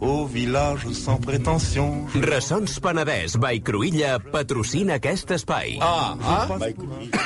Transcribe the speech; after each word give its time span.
Au 0.00 0.26
village 0.26 0.86
sans 0.94 1.18
prétention. 1.18 2.06
Ressons 2.14 2.78
Penedès, 2.80 3.34
Vallcruïlla, 3.36 4.18
patrocina 4.30 4.94
aquest 5.00 5.32
espai. 5.34 5.76
Ah, 5.82 6.14
ah? 6.22 6.46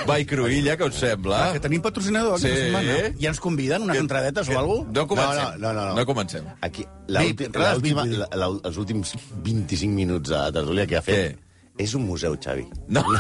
Vai 0.09 0.25
Cruïlla, 0.25 0.79
que 0.80 0.89
us 0.89 0.96
sembla? 0.96 1.53
Que 1.53 1.61
tenim 1.61 1.82
patrocinador 1.85 2.39
aquesta 2.39 2.48
Sí. 2.48 2.62
setmana. 2.64 2.96
I 3.21 3.27
ens 3.29 3.40
conviden 3.40 3.82
unes 3.85 4.00
entradetes 4.00 4.48
o 4.48 4.58
alguna 4.58 4.85
cosa? 4.86 4.93
No 4.93 5.07
comencem. 5.07 5.61
No, 5.61 5.72
no, 5.72 5.72
no, 5.72 5.86
no. 5.90 5.94
no 6.00 6.07
comencem. 6.07 6.44
Aquí, 6.63 6.86
la, 7.08 7.22
els 7.22 8.77
últims 8.80 9.14
25 9.44 9.93
minuts 9.94 10.30
de 10.32 10.43
tertúlia 10.52 10.86
que 10.86 10.96
ha 10.96 11.02
fet 11.02 11.39
és 11.79 11.94
un 11.94 12.04
museu, 12.07 12.36
Xavi. 12.40 12.67
No. 12.89 13.03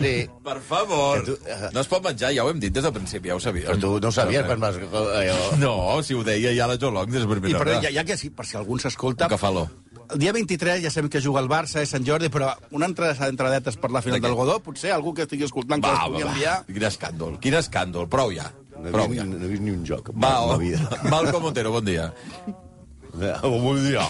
Sí. 0.00 0.26
Per 0.42 0.58
favor. 0.60 1.20
Que 1.22 1.32
tu- 1.32 1.46
eh. 1.46 1.68
No 1.72 1.80
es 1.80 1.86
pot 1.88 2.02
menjar, 2.02 2.32
ja 2.34 2.42
ho 2.44 2.50
hem 2.50 2.58
dit 2.60 2.72
des 2.74 2.82
del 2.82 2.92
principi, 2.92 3.28
ja 3.30 3.36
ho 3.36 3.40
sabíem. 3.40 3.66
Però 3.68 3.78
tu 3.78 3.90
no 4.00 4.08
ho 4.08 4.12
sabies 4.12 4.44
quan 4.48 4.58
vas... 4.60 4.76
Allò... 4.76 5.36
No, 5.60 5.74
si 6.02 6.14
ho 6.18 6.22
deia 6.26 6.50
ja 6.56 6.66
la 6.66 6.76
Jolong 6.80 7.06
des 7.12 7.22
de 7.22 7.28
I, 7.28 7.30
primera 7.30 7.60
però 7.60 7.76
ja, 7.84 7.92
ja 7.94 8.02
que 8.04 8.16
sí, 8.18 8.30
per 8.34 8.46
si 8.48 8.56
algú 8.58 8.78
s'escolta... 8.82 9.28
Un 9.28 9.34
cafaló. 9.36 9.68
El 10.12 10.18
dia 10.18 10.32
23 10.34 10.82
ja 10.82 10.90
sabem 10.90 11.08
que 11.12 11.20
juga 11.22 11.40
el 11.40 11.48
Barça, 11.52 11.80
és 11.84 11.92
Sant 11.94 12.04
Jordi, 12.04 12.28
però 12.32 12.50
una 12.74 12.88
entrada 12.90 13.14
d'entradetes 13.28 13.76
per 13.80 13.92
la 13.94 14.02
final 14.02 14.20
De 14.20 14.26
del 14.26 14.34
Godó, 14.36 14.58
potser 14.64 14.90
algú 14.92 15.14
que 15.14 15.22
estigui 15.28 15.46
escoltant 15.46 15.80
que 15.84 15.88
Va, 15.88 15.92
les 15.94 16.00
va, 16.02 16.08
pugui 16.10 16.24
va. 16.26 16.32
enviar... 16.32 16.56
Quin 16.66 16.88
escàndol, 16.90 17.38
quin 17.40 17.54
escàndol. 17.60 18.08
Prou 18.12 18.32
ja. 18.34 18.50
No 18.82 18.88
he, 18.88 18.90
vist, 18.90 19.20
ja. 19.20 19.24
ni- 19.28 19.38
no 19.38 19.46
he 19.46 19.52
vist 19.52 19.62
ni 19.62 19.70
un 19.76 19.84
joc 19.86 20.10
Va, 20.16 20.34
vida. 20.58 20.82
Malcom 21.12 21.44
Otero, 21.52 21.70
bon 21.76 21.84
dia. 21.86 22.10
Bon 23.12 23.76
dia. 23.84 24.04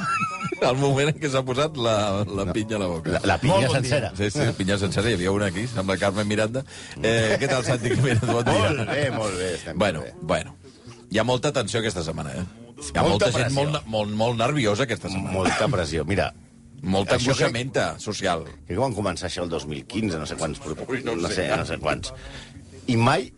El 0.68 0.76
moment 0.80 1.10
en 1.10 1.16
què 1.20 1.28
s'ha 1.32 1.40
posat 1.44 1.76
la, 1.80 2.24
la 2.24 2.44
pinya 2.54 2.76
a 2.78 2.80
la 2.84 2.88
boca. 2.88 3.10
La, 3.16 3.20
la 3.34 3.36
pinya 3.40 3.56
Molt 3.56 3.66
bon 3.72 3.76
sencera. 3.82 4.10
Sí, 4.16 4.28
sí, 4.32 4.44
pinya 4.56 4.76
sencera, 4.80 5.10
hi 5.10 5.16
havia 5.18 5.32
una 5.34 5.48
aquí, 5.52 5.64
sembla 5.68 5.96
Carmen 6.00 6.28
Miranda. 6.28 6.62
Eh, 7.02 7.34
què 7.40 7.48
tal, 7.50 7.64
Santi? 7.66 7.92
Bon 7.96 8.44
dia. 8.46 8.70
Molt 8.70 8.84
bé, 8.88 9.02
molt 9.16 9.36
bé. 9.40 9.50
Estem 9.58 9.78
Bueno, 9.80 10.04
bé. 10.04 10.14
bueno. 10.22 10.54
Hi 11.10 11.20
ha 11.20 11.24
molta 11.26 11.52
tensió 11.52 11.80
aquesta 11.82 12.04
setmana, 12.06 12.32
eh? 12.38 12.44
Hi 12.44 12.96
ha 12.96 13.04
Molta 13.04 13.28
molta, 13.28 13.30
gent 13.36 13.52
molt, 13.56 13.80
molt, 13.90 14.14
molt 14.18 14.40
nerviosa 14.40 14.86
aquesta 14.88 15.10
setmana. 15.12 15.34
Molta 15.40 15.68
pressió. 15.72 16.04
Mira, 16.08 16.32
Molta 16.84 17.16
Això 17.16 17.30
angoixamenta 17.32 17.84
social. 17.98 18.42
que 18.68 18.76
van 18.76 18.92
començar 18.92 19.30
això 19.30 19.44
el 19.46 19.48
2015, 19.48 20.18
no 20.20 20.26
sé 20.28 20.36
quants, 20.36 20.60
no, 20.60 21.28
sé, 21.32 21.46
no 21.56 21.64
sé 21.64 21.78
quants. 21.80 22.12
I 22.92 22.96
mai 23.00 23.30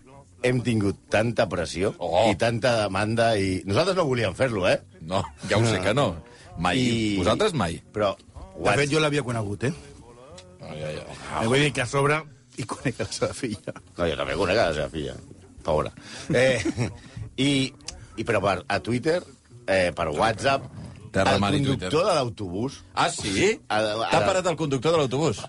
hem 0.47 0.61
tingut 0.65 0.99
tanta 1.13 1.47
pressió 1.51 1.93
Oh. 1.99 2.29
i 2.31 2.37
tanta 2.41 2.73
demanda 2.85 3.33
i... 3.39 3.61
Nosaltres 3.69 3.97
no 3.99 4.05
volíem 4.09 4.35
fer-lo, 4.39 4.65
eh? 4.71 4.79
No, 5.03 5.23
ja 5.51 5.59
ho 5.59 5.67
sé 5.67 5.81
que 5.85 5.93
no. 5.95 6.09
Mai. 6.59 6.79
I- 6.81 7.17
Vosaltres 7.21 7.53
mai. 7.55 7.81
Però... 7.93 8.15
De 8.57 8.73
fet, 8.79 8.89
jo 8.89 9.01
l'havia 9.03 9.23
conegut, 9.27 9.67
eh? 9.69 9.73
Ai, 10.65 10.79
ai, 10.83 10.95
ai. 10.97 11.17
Ah. 11.35 11.43
Vull 11.45 11.61
dir 11.67 11.73
que 11.77 11.83
a 11.85 11.87
sobre 11.91 12.23
hi 12.57 12.65
conec 12.65 13.03
la 13.03 13.07
seva 13.13 13.35
filla. 13.37 13.75
No, 13.99 14.07
jo 14.09 14.15
també 14.17 14.37
conec 14.41 14.59
a 14.63 14.71
la 14.71 14.77
seva 14.79 14.89
filla. 14.95 15.17
Pobra. 15.67 15.91
Eh, 16.33 16.57
i, 17.43 17.51
I 18.17 18.25
però 18.25 18.41
per, 18.41 18.55
a 18.73 18.79
Twitter, 18.81 19.19
eh, 19.67 19.91
per 19.95 20.09
WhatsApp, 20.17 20.65
Terra, 21.13 21.35
el 21.37 21.43
i 21.43 21.61
conductor 21.65 21.91
Twitter. 21.91 22.07
de 22.09 22.15
l'autobús... 22.17 22.81
Ah, 22.95 23.11
sí? 23.13 23.53
T'ha 23.69 24.21
parat 24.25 24.49
el 24.51 24.57
conductor 24.57 24.93
de 24.97 25.03
l'autobús? 25.03 25.43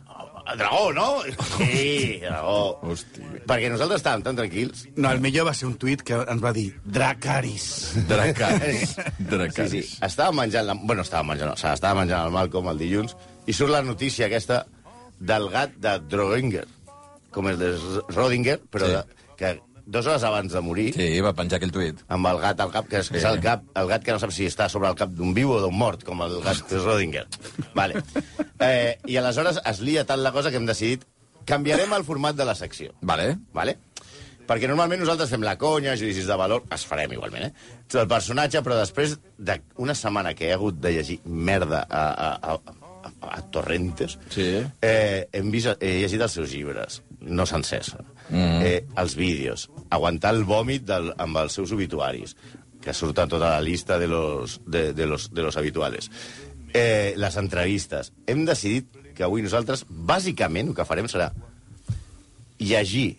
El 0.52 0.58
Dragó, 0.62 0.94
no? 0.96 1.08
Sí, 1.58 2.20
Dragó. 2.22 2.80
Hòstia. 2.88 3.42
Perquè 3.50 3.68
nosaltres 3.74 4.00
estàvem 4.00 4.24
tan 4.24 4.38
tranquils. 4.40 4.86
No, 4.96 5.12
el 5.12 5.20
millor 5.24 5.48
va 5.50 5.54
ser 5.58 5.68
un 5.68 5.76
tuit 5.82 6.02
que 6.08 6.16
ens 6.24 6.44
va 6.44 6.54
dir 6.56 6.70
Dracaris. 6.86 7.66
Dracaris. 8.08 8.94
Sí, 8.96 9.26
Dracaris. 9.34 9.72
sí. 9.92 10.00
Estàvem 10.08 10.40
menjant... 10.44 10.70
La... 10.70 10.76
Bueno, 10.80 11.04
estàvem 11.04 11.34
menjant... 11.34 11.52
O 11.52 11.60
sigui, 11.60 11.74
estava 11.76 12.00
menjant 12.00 12.30
el 12.30 12.36
Malcolm 12.38 12.72
el 12.72 12.80
dilluns 12.80 13.18
i 13.48 13.56
surt 13.56 13.72
la 13.76 13.82
notícia 13.84 14.28
aquesta 14.32 14.62
del 15.20 15.50
gat 15.52 15.76
de 15.84 15.98
Drodinger, 16.12 16.66
com 17.34 17.48
el 17.52 17.60
de 17.60 17.74
Rodinger, 18.16 18.60
però 18.72 18.88
Sí. 18.88 18.96
de, 18.96 19.32
que 19.38 19.52
dues 19.88 20.06
hores 20.06 20.24
abans 20.28 20.52
de 20.52 20.60
morir, 20.62 20.90
Sí, 20.94 21.08
va 21.24 21.32
penjar 21.34 21.58
aquell 21.62 21.72
tuit. 21.72 22.02
amb 22.12 22.28
el 22.28 22.40
gat 22.44 22.60
al 22.60 22.72
cap, 22.74 22.88
que 22.92 23.00
és, 23.00 23.08
Sí. 23.08 23.16
és 23.22 23.24
el, 23.30 23.40
cap, 23.42 23.64
el 23.74 23.88
gat 23.88 24.04
que 24.04 24.12
no 24.12 24.20
sap 24.20 24.32
si 24.36 24.46
està 24.46 24.68
sobre 24.70 24.90
el 24.92 24.96
cap 25.00 25.10
d'un 25.16 25.34
viu 25.34 25.52
o 25.56 25.62
d'un 25.64 25.74
mort, 25.78 26.04
com 26.04 26.22
el 26.22 26.42
gat 26.44 26.60
de 26.70 26.80
Rodinger. 26.84 27.26
Vale. 27.74 28.04
Eh, 28.60 28.98
I 29.08 29.18
aleshores 29.18 29.62
es 29.66 29.80
lia 29.82 30.04
tant 30.06 30.22
la 30.24 30.32
cosa 30.36 30.52
que 30.52 30.58
hem 30.60 30.66
decidit 30.68 31.06
canviarem 31.48 31.94
el 31.96 32.04
format 32.04 32.36
de 32.36 32.46
la 32.46 32.56
secció. 32.56 32.92
Vale. 33.02 33.38
Vale? 33.54 33.78
Perquè 34.48 34.68
normalment 34.68 35.02
nosaltres 35.02 35.30
fem 35.30 35.42
la 35.44 35.58
conya, 35.60 35.96
judicis 36.00 36.28
de 36.28 36.36
valor, 36.40 36.64
es 36.72 36.86
farem 36.88 37.12
igualment, 37.12 37.50
eh? 37.50 37.54
El 38.00 38.08
personatge, 38.08 38.62
però 38.64 38.78
després 38.80 39.18
d'una 39.38 39.96
setmana 39.96 40.34
que 40.34 40.48
he 40.48 40.54
hagut 40.54 40.80
de 40.80 40.92
llegir 40.96 41.18
merda 41.26 41.82
a, 41.90 42.04
a, 42.12 42.54
a, 42.54 42.60
a, 43.12 43.34
a 43.38 43.42
Torrentes, 43.52 44.18
Sí. 44.30 44.64
eh, 44.82 45.28
hem 45.34 45.52
vist, 45.52 45.76
he 45.84 45.98
llegit 46.00 46.22
els 46.22 46.32
seus 46.40 46.52
llibres, 46.54 47.02
no 47.20 47.46
sencers, 47.46 47.96
mm. 48.30 48.62
eh, 48.66 48.86
els 48.98 49.16
vídeos, 49.16 49.70
aguantar 49.90 50.34
el 50.36 50.44
vòmit 50.48 50.86
del, 50.88 51.12
amb 51.18 51.38
els 51.44 51.54
seus 51.60 51.72
obituaris, 51.72 52.36
que 52.84 52.94
surt 52.94 53.20
a 53.20 53.28
tota 53.28 53.50
la 53.58 53.62
lista 53.62 53.98
de 54.00 54.08
los, 54.08 54.62
de, 54.66 54.94
de 54.94 55.06
los, 55.06 55.32
de 55.34 55.44
los 55.44 55.58
habituales. 55.58 56.12
Eh, 56.74 57.14
les 57.18 57.36
entrevistes. 57.40 58.14
Hem 58.28 58.46
decidit 58.46 58.88
que 59.18 59.24
avui 59.26 59.42
nosaltres, 59.42 59.86
bàsicament, 59.90 60.70
el 60.70 60.76
que 60.78 60.86
farem 60.86 61.08
serà 61.10 61.32
llegir 62.60 63.18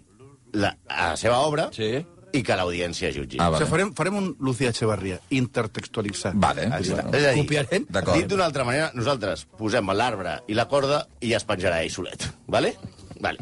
la, 0.52 0.76
la 0.88 1.16
seva 1.16 1.40
obra 1.46 1.68
Sí. 1.74 1.90
i 2.32 2.42
que 2.44 2.56
l'audiència 2.56 3.10
jutgi. 3.14 3.38
Ah, 3.40 3.48
O 3.48 3.52
vale. 3.52 3.64
sigui, 3.64 3.70
farem, 3.70 3.92
farem 3.96 4.16
un 4.18 4.28
Lucía 4.44 4.70
Echevarría 4.70 5.18
intertextualitzat. 5.30 6.34
Vale. 6.36 6.68
Bueno. 6.68 6.78
És 7.16 7.24
a 7.24 7.32
dir, 7.32 7.42
Copiarem. 7.42 7.86
Dit 8.14 8.28
d'una 8.28 8.44
altra 8.44 8.64
manera, 8.68 8.90
nosaltres 8.94 9.46
posem 9.58 9.88
l'arbre 9.96 10.38
i 10.46 10.54
la 10.54 10.68
corda 10.68 11.06
i 11.20 11.32
es 11.34 11.46
penjarà 11.48 11.82
ell 11.82 11.90
solet. 11.90 12.28
Vale? 12.46 12.74
Vale. 13.20 13.38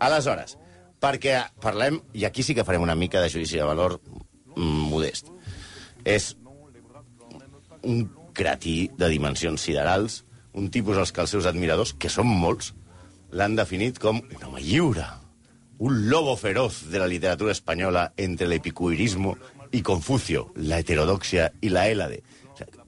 Aleshores, 0.00 0.58
perquè 1.04 1.40
parlem, 1.60 1.98
i 2.16 2.24
aquí 2.24 2.42
sí 2.42 2.54
que 2.56 2.64
farem 2.64 2.84
una 2.84 2.96
mica 2.96 3.20
de 3.20 3.28
judici 3.28 3.58
de 3.60 3.66
valor 3.68 3.98
mm, 4.56 4.86
modest, 4.88 5.28
és 6.04 6.32
un 7.84 8.06
cretí 8.34 8.88
de 8.96 9.10
dimensions 9.12 9.60
siderals, 9.60 10.22
un 10.56 10.70
tipus 10.72 10.96
als 10.98 11.12
que 11.12 11.20
els 11.24 11.34
seus 11.34 11.48
admiradors, 11.50 11.92
que 11.98 12.08
són 12.08 12.30
molts, 12.30 12.72
l'han 13.34 13.56
definit 13.58 14.00
com 14.00 14.22
un 14.22 14.48
home 14.48 14.62
lliure, 14.64 15.06
un 15.84 16.04
lobo 16.08 16.36
feroz 16.40 16.84
de 16.90 17.02
la 17.02 17.10
literatura 17.10 17.52
espanyola 17.52 18.06
entre 18.16 18.48
l'epicurismo 18.48 19.34
i 19.74 19.82
Confucio, 19.82 20.52
la 20.56 20.78
heterodoxia 20.80 21.50
i 21.66 21.72
la 21.72 21.88
Hélade. 21.90 22.22
O 22.46 22.56
sigui, 22.56 22.84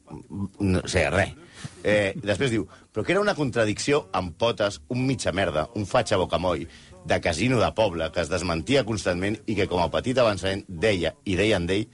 no 0.70 0.84
sé, 0.86 1.08
res. 1.10 1.34
Eh, 1.82 2.14
després 2.22 2.52
diu, 2.52 2.66
però 2.94 3.04
que 3.04 3.12
era 3.12 3.22
una 3.22 3.34
contradicció 3.34 4.04
amb 4.14 4.36
potes, 4.38 4.78
un 4.94 5.02
mitja 5.06 5.34
merda, 5.34 5.66
un 5.74 5.86
fatxa 5.86 6.18
bocamoll, 6.20 6.62
de 7.06 7.20
casino 7.20 7.60
de 7.60 7.70
poble, 7.72 8.10
que 8.12 8.20
es 8.20 8.28
desmentia 8.32 8.84
constantment 8.84 9.38
i 9.46 9.54
que 9.54 9.68
com 9.70 9.82
a 9.82 9.90
petit 9.92 10.18
avançament 10.18 10.64
deia, 10.68 11.14
i 11.24 11.36
deien 11.38 11.66
d'ell, 11.66 11.86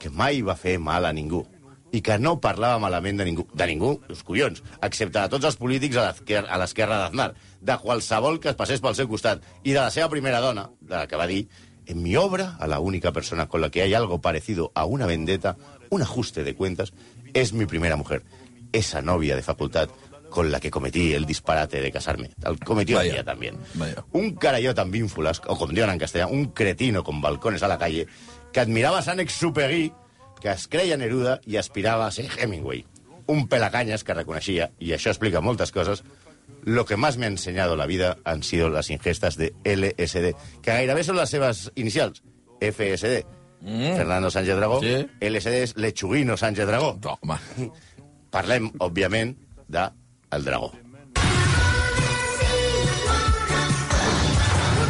que 0.00 0.10
mai 0.10 0.42
va 0.42 0.56
fer 0.58 0.78
mal 0.82 1.06
a 1.06 1.12
ningú 1.12 1.44
i 1.92 2.00
que 2.06 2.20
no 2.22 2.36
parlava 2.38 2.78
malament 2.78 3.18
de 3.18 3.24
ningú. 3.26 3.44
De 3.50 3.66
ningú, 3.66 3.96
els 4.08 4.20
collons, 4.22 4.60
excepte 4.80 5.18
de 5.18 5.28
tots 5.32 5.48
els 5.48 5.56
polítics 5.58 5.96
a 5.98 6.04
l'esquer- 6.06 6.44
a 6.46 6.58
l'esquerra 6.58 6.98
d'Aznar, 7.00 7.32
de 7.60 7.76
qualsevol 7.82 8.38
que 8.38 8.50
es 8.52 8.54
passés 8.54 8.80
pel 8.80 8.94
seu 8.94 9.08
costat, 9.10 9.42
i 9.64 9.72
de 9.72 9.80
la 9.80 9.90
seva 9.90 10.08
primera 10.08 10.38
dona, 10.38 10.68
de 10.80 10.94
la 10.94 11.08
que 11.08 11.18
va 11.18 11.26
dir 11.26 11.48
en 11.86 12.00
mi 12.02 12.14
obra, 12.14 12.56
a 12.60 12.68
la 12.68 12.78
única 12.78 13.10
persona 13.10 13.48
con 13.48 13.60
la 13.60 13.70
que 13.70 13.82
hay 13.82 13.94
algo 13.94 14.20
parecido 14.20 14.70
a 14.76 14.84
una 14.84 15.06
vendetta, 15.06 15.56
un 15.90 16.02
ajuste 16.02 16.44
de 16.44 16.54
cuentas, 16.54 16.92
es 17.34 17.52
mi 17.52 17.66
primera 17.66 17.96
mujer, 17.96 18.22
esa 18.72 19.02
novia 19.02 19.34
de 19.34 19.42
facultad 19.42 19.88
con 20.30 20.50
la 20.50 20.60
que 20.60 20.70
cometí 20.70 21.12
el 21.12 21.26
disparate 21.26 21.80
de 21.80 21.90
casarme. 21.92 22.30
El 22.44 22.58
cometió 22.60 22.96
Vaya, 22.96 23.12
ella 23.12 23.24
también. 23.24 23.56
vaya. 23.74 24.04
Un 24.12 24.34
carayó 24.36 24.74
tan 24.74 24.90
bínfulas, 24.90 25.42
o 25.46 25.58
como 25.58 25.72
digan 25.72 25.90
en 25.90 25.98
castellano, 25.98 26.32
un 26.32 26.46
cretino 26.46 27.02
con 27.04 27.20
balcones 27.20 27.62
a 27.62 27.68
la 27.68 27.78
calle, 27.78 28.06
que 28.52 28.60
admiraba 28.60 28.98
a 28.98 29.02
San 29.02 29.20
Exupéry, 29.20 29.92
que 30.40 30.48
es 30.50 30.66
creia 30.68 30.96
Neruda 30.96 31.40
i 31.44 31.56
aspirava 31.56 32.06
a 32.06 32.10
ser 32.10 32.28
Hemingway. 32.38 32.86
Un 33.26 33.46
pelacanyes 33.46 34.02
que 34.04 34.14
reconeixia, 34.14 34.70
y 34.80 34.92
això 34.96 35.10
explica 35.12 35.40
moltes 35.42 35.70
coses, 35.70 36.02
lo 36.64 36.84
que 36.84 36.96
más 36.96 37.16
me 37.16 37.26
ha 37.26 37.28
enseñado 37.28 37.76
la 37.76 37.86
vida 37.86 38.16
han 38.24 38.42
sido 38.42 38.70
las 38.70 38.90
ingestas 38.90 39.36
de 39.36 39.52
LSD, 39.64 40.34
que 40.62 40.72
gairebé 40.72 41.04
són 41.04 41.16
les 41.20 41.30
seves 41.30 41.70
inicials, 41.76 42.22
FSD. 42.60 43.24
Mm. 43.60 43.94
Fernando 43.96 44.30
Sánchez 44.30 44.56
Dragó, 44.56 44.80
Sí. 44.80 45.06
LSD 45.20 45.62
és 45.62 45.76
Lechuguino 45.76 46.36
Sánchez 46.36 46.66
Dragó. 46.66 46.98
No, 47.04 47.18
home. 47.20 47.36
Parlem, 48.30 48.70
òbviament, 48.78 49.36
de 49.68 49.84
El 50.30 50.44
Dragó. 50.44 50.70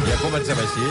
Ja 0.05 0.17
comencem 0.21 0.57
així. 0.61 0.87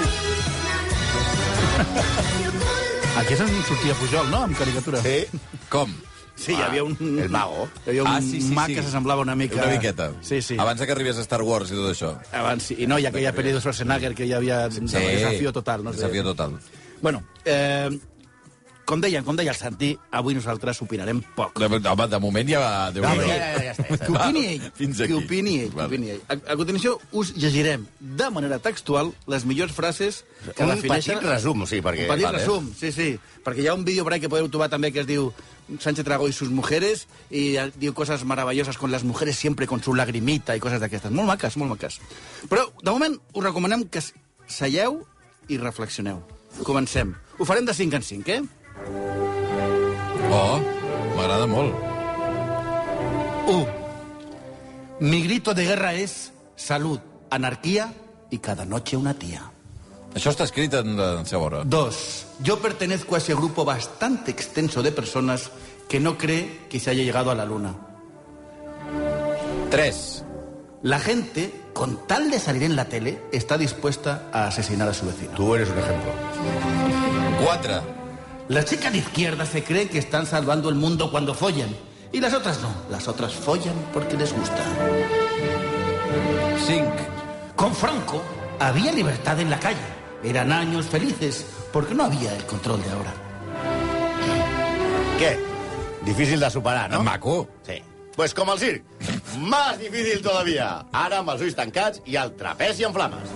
Aquí 3.20 3.34
és 3.34 3.42
on 3.44 3.50
sortia 3.68 3.94
Pujol, 3.98 4.30
no?, 4.32 4.44
amb 4.48 4.56
caricatura. 4.58 5.02
Sí, 5.04 5.26
Com? 5.70 5.92
Sí, 6.40 6.54
hi 6.56 6.62
havia 6.64 6.82
un... 6.86 6.94
El 7.20 7.28
mago. 7.28 7.66
Hi 7.84 7.90
havia 7.92 8.04
un 8.06 8.08
Ah, 8.08 8.20
sí, 8.24 8.40
sí, 8.40 8.54
mag 8.56 8.70
sí. 8.70 8.78
que 8.78 8.82
s'assemblava 8.86 9.20
una 9.26 9.34
mica... 9.36 9.58
Una 9.60 9.74
miqueta. 9.74 10.06
Sí, 10.24 10.40
sí. 10.42 10.56
Abans 10.58 10.80
que 10.80 10.94
arribés 10.94 11.18
a 11.20 11.24
Star 11.26 11.42
Wars 11.44 11.70
i 11.70 11.76
tot 11.76 11.90
això. 11.90 12.14
Abans, 12.32 12.70
sí. 12.70 12.78
I 12.80 12.86
no, 12.88 12.96
hi 12.98 13.04
ha 13.04 13.10
aquella 13.12 13.34
pel·li 13.36 13.52
de 13.52 13.60
Schwarzenegger 13.60 14.14
que 14.16 14.24
hi 14.24 14.32
havia 14.38 14.62
sí. 14.72 14.80
desafio 14.88 15.52
total. 15.52 15.84
No 15.84 15.92
sé. 15.92 16.00
Desafio 16.00 16.24
total. 16.30 16.56
Bueno, 17.02 17.22
eh, 17.44 17.90
com 18.90 18.98
deia, 19.02 19.22
com 19.22 19.36
deia 19.38 19.52
el 19.54 19.58
Santi, 19.58 19.92
avui 20.18 20.34
nosaltres 20.34 20.80
opinarem 20.82 21.20
poc. 21.36 21.54
De, 21.62 21.68
home, 21.90 22.08
de 22.10 22.18
moment 22.22 22.48
ja 22.50 22.60
va... 22.62 22.70
Déu 22.94 23.04
No, 23.06 23.12
nhi 23.14 23.28
ja, 23.30 23.36
ja, 23.38 23.62
ja 23.68 23.74
està, 23.76 23.86
ja 23.86 23.94
està. 23.94 23.98
Que 24.06 24.16
opini 24.16 24.42
ell. 24.56 24.64
Fins 24.80 25.02
aquí. 25.04 25.12
Que 25.12 25.18
opini 25.20 25.54
ell. 25.60 25.70
Que 25.70 25.78
Vale. 25.78 25.88
opini 25.92 26.10
ell. 26.16 26.24
A, 26.26 26.38
a 26.54 26.56
continuació, 26.58 26.96
us 27.20 27.30
llegirem 27.38 27.86
de 28.00 28.28
manera 28.34 28.58
textual 28.64 29.12
les 29.30 29.46
millors 29.46 29.76
frases 29.76 30.24
que 30.56 30.66
Un 30.66 30.74
defineixen... 30.74 31.20
petit 31.20 31.30
resum, 31.30 31.64
sí, 31.70 31.80
perquè... 31.84 32.08
Un 32.08 32.14
petit 32.16 32.26
Vale. 32.26 32.42
resum, 32.42 32.68
sí, 32.76 32.90
sí. 32.96 33.08
Perquè 33.46 33.62
hi 33.64 33.70
ha 33.70 33.78
un 33.78 33.86
vídeo 33.86 34.06
ahí 34.10 34.20
que 34.20 34.32
podeu 34.32 34.50
trobar 34.50 34.70
també 34.74 34.90
que 34.92 35.04
es 35.04 35.08
diu 35.08 35.30
Sánchez 35.78 36.04
Dragó 36.04 36.26
y 36.28 36.32
sus 36.32 36.50
mujeres 36.50 37.06
y 37.30 37.56
eh, 37.56 37.70
diu 37.78 37.94
coses 37.94 38.24
meravelloses 38.26 38.76
con 38.76 38.90
las 38.90 39.04
mujeres 39.04 39.36
siempre 39.36 39.68
con 39.70 39.82
su 39.82 39.94
lagrimita 39.94 40.56
i 40.56 40.60
coses 40.60 40.82
d'aquestes. 40.82 41.14
Molt 41.14 41.30
maques, 41.30 41.56
molt 41.60 41.76
maques. 41.76 42.00
Però, 42.50 42.66
de 42.82 42.90
moment, 42.90 43.14
us 43.32 43.44
recomanem 43.44 43.86
que 43.86 44.02
seieu 44.50 45.04
i 45.48 45.58
reflexioneu. 45.62 46.24
Comencem. 46.66 47.14
Ho 47.38 47.46
farem 47.46 47.64
de 47.64 47.74
5 47.74 47.96
en 47.96 48.02
5, 48.02 48.34
eh? 48.34 48.42
Oh, 50.30 50.60
m'agrada 51.16 51.46
molt. 51.46 51.74
1. 53.48 53.66
Mi 55.00 55.22
grito 55.22 55.54
de 55.54 55.64
guerra 55.64 55.94
es 55.94 56.32
salud, 56.56 57.00
anarquía 57.30 57.92
y 58.30 58.38
cada 58.38 58.64
noche 58.64 58.96
una 58.96 59.14
tía. 59.14 59.50
Això 60.14 60.32
està 60.32 60.42
escrit 60.48 60.74
en, 60.74 60.98
en 60.98 61.26
seva 61.26 61.46
hora. 61.46 61.62
2. 61.64 62.26
Yo 62.42 62.58
pertenezco 62.58 63.14
a 63.14 63.18
ese 63.18 63.34
grupo 63.34 63.64
bastante 63.64 64.30
extenso 64.30 64.82
de 64.82 64.90
personas 64.92 65.50
que 65.88 66.00
no 66.00 66.18
cree 66.18 66.66
que 66.68 66.80
se 66.80 66.90
haya 66.90 67.04
llegado 67.04 67.30
a 67.30 67.34
la 67.34 67.44
luna. 67.44 67.74
3. 69.70 70.24
La 70.82 70.98
gente, 70.98 71.52
con 71.72 72.06
tal 72.06 72.30
de 72.30 72.40
salir 72.40 72.64
en 72.64 72.74
la 72.74 72.86
tele, 72.86 73.22
está 73.32 73.56
dispuesta 73.56 74.28
a 74.32 74.48
asesinar 74.48 74.88
a 74.88 74.94
su 74.94 75.06
vecino. 75.06 75.32
Tú 75.32 75.54
eres 75.54 75.68
un 75.70 75.78
ejemplo. 75.78 76.12
4. 77.44 77.99
Las 78.50 78.64
chicas 78.64 78.90
de 78.90 78.98
izquierda 78.98 79.46
se 79.46 79.62
creen 79.62 79.88
que 79.88 80.00
están 80.00 80.26
salvando 80.26 80.68
el 80.70 80.74
mundo 80.74 81.12
cuando 81.12 81.34
follan. 81.34 81.68
Y 82.10 82.20
las 82.20 82.34
otras 82.34 82.60
no. 82.60 82.74
Las 82.90 83.06
otras 83.06 83.32
follan 83.32 83.76
porque 83.92 84.16
les 84.16 84.32
gusta. 84.32 84.64
5. 86.66 86.84
Con 87.54 87.72
Franco 87.72 88.20
había 88.58 88.90
libertad 88.90 89.38
en 89.38 89.50
la 89.50 89.60
calle. 89.60 89.78
Eran 90.24 90.50
años 90.50 90.86
felices 90.86 91.46
porque 91.72 91.94
no 91.94 92.06
había 92.06 92.34
el 92.34 92.44
control 92.46 92.82
de 92.82 92.90
ahora. 92.90 93.14
Què? 95.20 95.38
Difícil 96.04 96.40
de 96.40 96.50
superar, 96.50 96.90
no? 96.90 97.04
Maco. 97.04 97.48
Sí. 97.62 97.80
Pues 98.16 98.34
com 98.34 98.50
el 98.50 98.58
circ. 98.58 98.82
Más 99.38 99.78
difícil 99.78 100.22
todavía. 100.22 100.86
Ara 100.90 101.22
amb 101.22 101.30
els 101.30 101.46
ulls 101.46 101.54
tancats 101.54 102.02
i 102.04 102.18
el 102.18 102.34
trapezi 102.34 102.82
en 102.82 102.98
flames. 102.98 103.30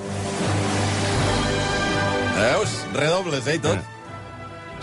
Veus? 2.35 2.81
Redobles, 2.99 3.47
eh, 3.47 3.61
i 3.63 3.69
tot. 3.71 3.94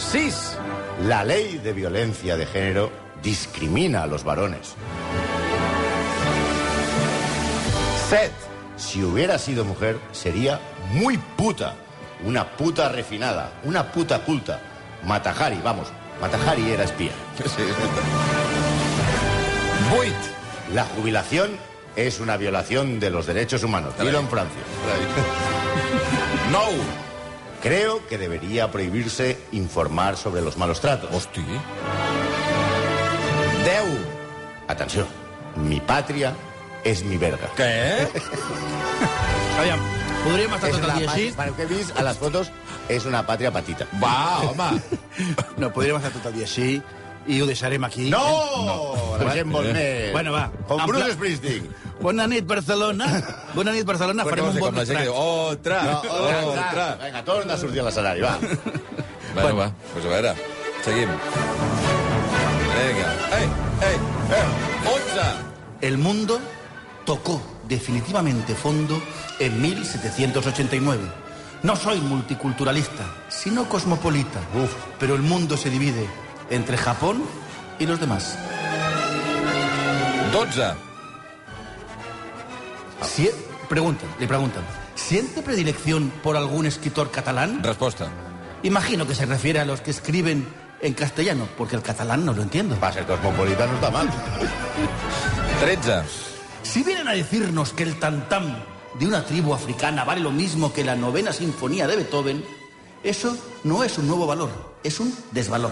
6. 0.02 0.58
La 1.04 1.24
ley 1.24 1.60
de 1.60 1.74
violencia 1.74 2.36
de 2.36 2.46
género 2.46 2.92
discrimina 3.22 4.04
a 4.04 4.08
los 4.08 4.24
varones. 4.24 4.76
7. 8.10 8.32
Si 8.78 9.04
hubiera 9.04 9.38
sido 9.38 9.64
mujer, 9.64 9.98
sería 10.12 10.60
muy 10.92 11.18
puta. 11.18 11.76
Una 12.24 12.46
puta 12.58 12.90
refinada, 12.90 13.54
una 13.64 13.92
puta 13.92 14.20
culta. 14.26 14.60
Matajari, 15.04 15.60
vamos, 15.64 15.88
Matajari 16.20 16.72
era 16.72 16.84
espía. 16.84 17.12
Sí. 17.38 17.64
8. 19.98 20.12
La 20.74 20.86
jubilación 20.86 21.52
es 21.96 22.20
una 22.20 22.38
violación 22.38 23.00
de 23.00 23.10
los 23.10 23.26
derechos 23.28 23.64
humanos. 23.64 23.94
Dilo 24.00 24.20
en 24.20 24.28
Francia. 24.28 24.62
9. 26.52 26.76
Creo 27.62 28.06
que 28.08 28.18
debería 28.18 28.72
prohibirse 28.72 29.38
informar 29.52 30.18
sobre 30.18 30.42
los 30.42 30.58
malos 30.58 30.82
tratos. 30.82 31.14
Hosti. 31.14 31.42
10. 31.42 31.60
Atenció, 34.68 35.06
mi 35.56 35.80
patria 35.80 36.34
és 36.84 37.04
mi 37.06 37.18
verga. 37.22 37.52
Què? 37.54 38.08
Aviam, 39.62 39.84
podríem 40.24 40.56
estar 40.58 40.72
És 40.72 40.80
tot 40.80 40.88
el 40.88 40.96
dia 40.98 41.12
així? 41.12 41.28
Pel 41.38 41.54
que 41.58 41.68
he 41.68 41.70
vist 41.70 41.94
a 41.94 42.06
les 42.08 42.18
fotos, 42.18 42.50
és 42.90 43.06
una 43.06 43.22
pàtria 43.28 43.52
petita. 43.54 43.86
Va, 44.02 44.42
home. 44.48 44.72
No, 45.62 45.70
podríem 45.70 46.00
estar 46.00 46.10
tot 46.16 46.32
el 46.32 46.40
dia 46.40 46.48
així 46.50 46.82
i 47.28 47.42
ho 47.42 47.46
deixarem 47.46 47.84
aquí. 47.84 48.10
No! 48.10 48.22
no. 48.66 49.18
La 49.22 49.34
gent 49.36 49.52
vol 49.54 49.68
més. 49.74 50.12
Bueno, 50.12 50.32
va. 50.34 50.50
Com 50.68 50.82
Bruce 50.88 51.06
pla- 51.06 51.14
Springsteen. 51.14 51.68
Bona 52.02 52.26
nit, 52.28 52.46
Barcelona. 52.50 53.08
Bona 53.54 53.72
nit, 53.76 53.86
Barcelona. 53.86 54.24
Farem 54.26 54.48
un 54.50 54.58
bon 54.60 54.74
mostrat. 54.74 55.08
otra, 55.14 55.84
No, 55.84 56.00
otra, 56.00 56.46
otra. 56.48 56.88
Vinga, 57.04 57.24
torna 57.24 57.54
a 57.54 57.58
sortir 57.58 57.82
a 57.82 57.84
l'escenari, 57.90 58.22
va. 58.22 58.38
Bueno, 59.34 59.56
va, 59.56 59.72
pues 59.94 60.04
a 60.06 60.10
veure, 60.10 60.34
seguim. 60.84 61.08
Vinga. 62.76 63.12
Ei, 63.38 63.46
ei, 63.88 63.96
ei. 63.96 64.92
11. 64.92 65.88
El 65.88 65.98
mundo 65.98 66.40
tocó 67.06 67.42
definitivamente 67.68 68.56
fondo 68.56 69.02
en 69.40 69.62
1789. 69.62 71.00
No 71.64 71.76
soy 71.78 72.02
multiculturalista, 72.02 73.06
sino 73.30 73.70
cosmopolita. 73.70 74.40
Pero 75.00 75.16
el 75.16 75.22
mundo 75.22 75.56
se 75.56 75.70
divide 75.70 76.08
entre 76.52 76.78
Japón 76.78 77.24
y 77.80 77.88
los 77.88 78.00
demás. 78.00 78.38
12. 80.32 80.62
Si- 83.04 83.30
preguntan, 83.68 84.10
le 84.20 84.28
preguntan, 84.28 84.64
¿siente 84.96 85.42
predilección 85.42 86.12
por 86.22 86.38
algún 86.38 86.66
escritor 86.66 87.10
catalán? 87.10 87.64
Resposta. 87.64 88.10
Imagino 88.64 89.08
que 89.08 89.16
se 89.16 89.26
refiere 89.26 89.60
a 89.60 89.66
los 89.66 89.82
que 89.82 89.92
escriben 89.92 90.48
en 90.82 90.94
castellano, 90.94 91.48
porque 91.58 91.76
el 91.76 91.82
catalán 91.82 92.26
no 92.26 92.34
lo 92.34 92.42
entiendo. 92.44 92.78
Va 92.82 92.92
ser 92.92 93.06
cosmopolita, 93.06 93.66
no 93.68 93.78
està 93.80 93.92
mal. 93.92 94.10
13. 95.62 96.02
Si 96.64 96.84
vienen 96.84 97.08
a 97.08 97.14
decirnos 97.14 97.74
que 97.74 97.84
el 97.84 97.98
tantam 98.00 98.56
de 99.00 99.08
una 99.08 99.24
tribu 99.26 99.54
africana 99.54 100.04
vale 100.04 100.22
lo 100.22 100.32
mismo 100.32 100.74
que 100.74 100.84
la 100.84 100.96
novena 100.96 101.32
sinfonía 101.34 101.88
de 101.88 101.96
Beethoven, 101.98 102.44
eso 103.04 103.36
no 103.64 103.84
es 103.84 103.98
un 103.98 104.08
nuevo 104.08 104.28
valor, 104.28 104.71
es 104.84 105.00
un 105.00 105.16
desvalor. 105.32 105.72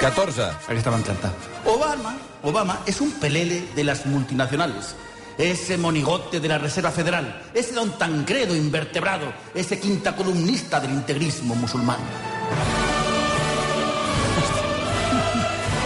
14. 0.00 0.42
Aquí 0.42 0.90
me 0.90 0.96
encanta. 0.96 1.32
Obama, 1.64 2.16
Obama 2.42 2.80
es 2.86 3.00
un 3.00 3.12
pelele 3.12 3.68
de 3.74 3.84
las 3.84 4.06
multinacionales. 4.06 4.96
Ese 5.38 5.78
monigote 5.78 6.40
de 6.40 6.48
la 6.48 6.58
Reserva 6.58 6.90
Federal, 6.90 7.42
ese 7.54 7.72
don 7.72 7.96
Tancredo 7.98 8.54
invertebrado, 8.54 9.32
ese 9.54 9.78
quinta 9.78 10.14
columnista 10.14 10.80
del 10.80 10.90
integrismo 10.90 11.54
musulmán. 11.54 11.98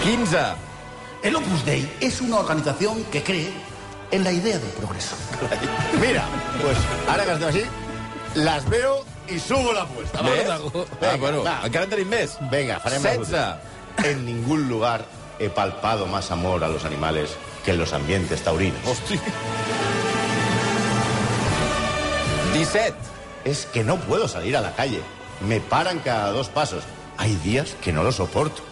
15. 0.02 0.36
El 1.22 1.36
Opus 1.36 1.64
Dei 1.64 1.96
es 2.00 2.20
una 2.20 2.38
organización 2.38 3.04
que 3.04 3.22
cree 3.22 3.52
en 4.10 4.24
la 4.24 4.32
idea 4.32 4.58
del 4.58 4.70
progreso. 4.70 5.16
Mira, 6.00 6.24
pues 6.62 6.76
ara 7.08 7.24
que 7.24 7.32
estem 7.32 7.48
així, 7.48 7.64
les 8.34 8.68
veo 8.70 9.04
i 9.28 9.38
subo 9.40 9.72
la 9.72 9.82
apuesta. 9.82 10.22
va? 10.22 10.30
Ves? 10.30 10.46
Venga, 10.46 11.12
ah, 11.12 11.16
bueno, 11.18 11.42
va. 11.42 11.60
encara 11.64 11.84
en 11.84 11.90
tenim 11.90 12.08
més. 12.08 12.36
Venga, 12.50 12.78
farem 12.80 13.02
la 13.02 13.14
16. 13.16 13.26
ruta. 13.26 13.60
En 14.04 14.24
ningún 14.26 14.68
lugar 14.68 15.04
he 15.38 15.48
palpado 15.48 16.06
más 16.06 16.30
amor 16.30 16.64
a 16.64 16.68
los 16.68 16.84
animales 16.84 17.36
que 17.64 17.72
en 17.72 17.78
los 17.78 17.92
ambientes 17.92 18.42
taurinos. 18.42 18.80
Hosti. 18.86 19.18
17. 22.54 22.94
Es 23.44 23.66
que 23.66 23.84
no 23.84 23.96
puedo 23.96 24.28
salir 24.28 24.56
a 24.56 24.60
la 24.60 24.74
calle. 24.74 25.00
Me 25.46 25.60
paran 25.60 25.98
cada 26.00 26.30
dos 26.30 26.48
pasos. 26.48 26.84
Hay 27.18 27.34
días 27.36 27.76
que 27.82 27.92
no 27.92 28.02
lo 28.02 28.12
soporto. 28.12 28.62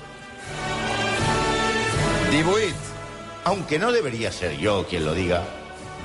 18. 2.30 2.74
Aunque 3.44 3.78
no 3.78 3.92
debería 3.92 4.32
ser 4.32 4.56
yo 4.56 4.86
quien 4.86 5.04
lo 5.04 5.14
diga, 5.14 5.42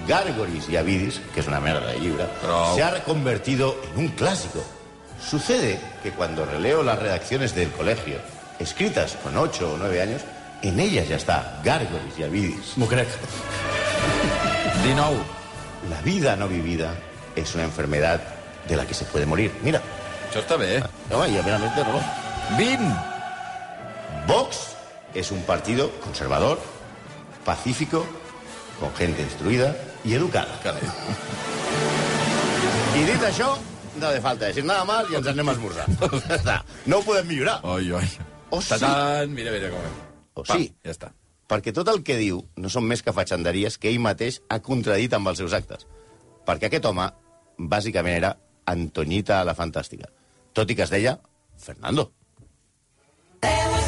Gárgoris 0.07 0.67
y 0.69 0.77
Avidis, 0.77 1.21
que 1.33 1.41
es 1.41 1.47
una 1.47 1.59
merda 1.59 1.87
de 1.87 1.99
libra, 1.99 2.27
se 2.75 2.83
ha 2.83 2.91
reconvertido 2.91 3.75
en 3.93 3.99
un 3.99 4.07
clásico. 4.09 4.63
Sucede 5.21 5.79
que 6.01 6.11
cuando 6.11 6.45
releo 6.45 6.81
las 6.83 6.97
redacciones 6.99 7.53
del 7.53 7.71
colegio, 7.71 8.17
escritas 8.59 9.17
con 9.23 9.37
ocho 9.37 9.73
o 9.73 9.77
nueve 9.77 10.01
años, 10.01 10.21
en 10.61 10.79
ellas 10.79 11.07
ya 11.07 11.15
está 11.17 11.61
Gárgoris 11.63 12.17
y 12.17 12.23
Avidis. 12.23 12.77
M'ho 12.77 12.87
crec. 12.87 13.07
19. 14.83 15.17
La 15.89 16.01
vida 16.01 16.35
no 16.35 16.47
vivida 16.47 16.93
es 17.35 17.53
una 17.55 17.63
enfermedad 17.63 18.21
de 18.67 18.75
la 18.75 18.85
que 18.85 18.93
se 18.93 19.05
puede 19.05 19.25
morir. 19.25 19.51
Mira, 19.63 19.81
Això 20.29 20.39
està 20.43 20.57
bé. 20.57 20.83
no, 21.09 21.25
y 21.25 21.31
meramente 21.31 21.81
no. 21.83 21.99
20. 22.57 22.83
Vox 24.27 24.75
es 25.13 25.31
un 25.31 25.41
partido 25.43 25.89
conservador, 26.01 26.59
pacífico, 27.43 28.05
con 28.79 28.93
gente 28.95 29.21
instruida 29.21 29.75
y 30.09 30.15
educada. 30.15 30.59
Carai. 30.63 30.81
I 32.97 33.05
dit 33.05 33.23
això, 33.23 33.53
no 33.99 34.07
hace 34.07 34.21
falta 34.21 34.49
decir 34.49 34.63
nada 34.65 34.83
más 34.85 35.09
i 35.11 35.17
ens 35.19 35.29
anem 35.29 35.51
a 35.51 35.53
esmorzar. 35.53 35.85
Ja 36.25 36.35
està. 36.39 36.57
No 36.89 36.99
ho 36.99 37.05
podem 37.05 37.29
millorar. 37.29 37.59
Oi, 37.63 37.91
oi. 37.93 38.09
O 38.49 38.61
sí. 38.61 38.79
Tant, 38.81 39.29
mira, 39.35 39.53
mira 39.53 39.69
com... 39.69 39.85
O 40.33 40.43
Pam, 40.43 40.57
sí. 40.57 40.71
Ja 40.85 40.95
està. 40.95 41.11
Perquè 41.49 41.73
tot 41.75 41.89
el 41.93 42.01
que 42.05 42.17
diu 42.17 42.41
no 42.57 42.73
són 42.73 42.87
més 42.89 43.05
que 43.05 43.13
fatxanderies 43.13 43.77
que 43.77 43.91
ell 43.93 44.01
mateix 44.01 44.41
ha 44.49 44.61
contradit 44.65 45.13
amb 45.13 45.29
els 45.29 45.41
seus 45.41 45.53
actes. 45.53 45.85
Perquè 46.45 46.69
aquest 46.69 46.89
home, 46.89 47.05
bàsicament, 47.59 48.17
era 48.17 48.35
Antoñita 48.69 49.43
la 49.45 49.57
Fantàstica. 49.57 50.09
Tot 50.57 50.69
i 50.69 50.77
que 50.77 50.85
es 50.89 50.93
deia 50.93 51.19
Fernando. 51.57 52.09
bo 53.41 53.78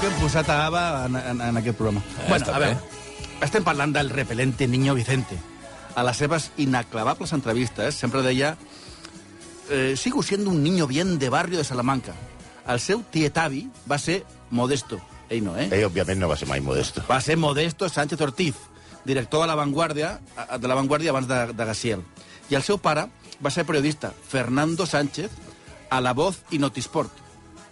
que 0.00 0.08
hem 0.08 0.18
posat 0.20 0.48
a 0.50 0.66
Ava 0.66 0.82
en, 1.06 1.16
en, 1.16 1.40
en 1.40 1.56
aquest 1.56 1.76
programa. 1.78 2.02
Eh, 2.22 2.26
bueno, 2.28 2.46
a 2.52 2.58
bé. 2.58 2.66
veure, 2.72 3.38
estem 3.44 3.64
parlant 3.64 3.92
del 3.94 4.10
repelente 4.10 4.68
Niño 4.68 4.94
Vicente. 4.94 5.36
A 5.94 6.04
les 6.06 6.16
seves 6.16 6.50
inaclavables 6.56 7.32
entrevistes 7.36 7.94
sempre 7.94 8.22
deia 8.22 8.56
eh, 9.70 9.94
sigo 9.96 10.22
siendo 10.22 10.50
un 10.50 10.62
niño 10.62 10.86
bien 10.86 11.18
de 11.18 11.28
barrio 11.28 11.58
de 11.58 11.64
Salamanca. 11.64 12.14
El 12.66 12.80
seu 12.80 13.02
tietavi 13.02 13.68
va 13.90 13.98
ser 13.98 14.22
Modesto. 14.50 15.00
Ell 15.28 15.44
no, 15.44 15.56
eh? 15.58 15.68
Ell, 15.70 15.86
òbviament, 15.88 16.20
no 16.20 16.28
va 16.30 16.36
ser 16.36 16.48
mai 16.48 16.60
modesto. 16.60 17.02
va 17.08 17.20
ser 17.20 17.36
Modesto 17.36 17.88
Sánchez 17.88 18.20
Ortiz, 18.20 18.54
director 19.04 19.42
de 19.42 19.48
La 19.48 19.54
Vanguardia, 19.54 20.20
de 20.58 20.68
la 20.68 20.74
Vanguardia 20.74 21.10
abans 21.10 21.28
de, 21.28 21.46
de 21.52 21.64
Gaciel. 21.64 22.02
I 22.50 22.58
el 22.58 22.62
seu 22.62 22.78
pare 22.78 23.06
va 23.42 23.50
ser 23.50 23.64
periodista, 23.64 24.12
Fernando 24.28 24.86
Sánchez, 24.86 25.30
a 25.90 26.00
La 26.00 26.12
Voz 26.12 26.42
i 26.50 26.58
Notisport. 26.58 27.21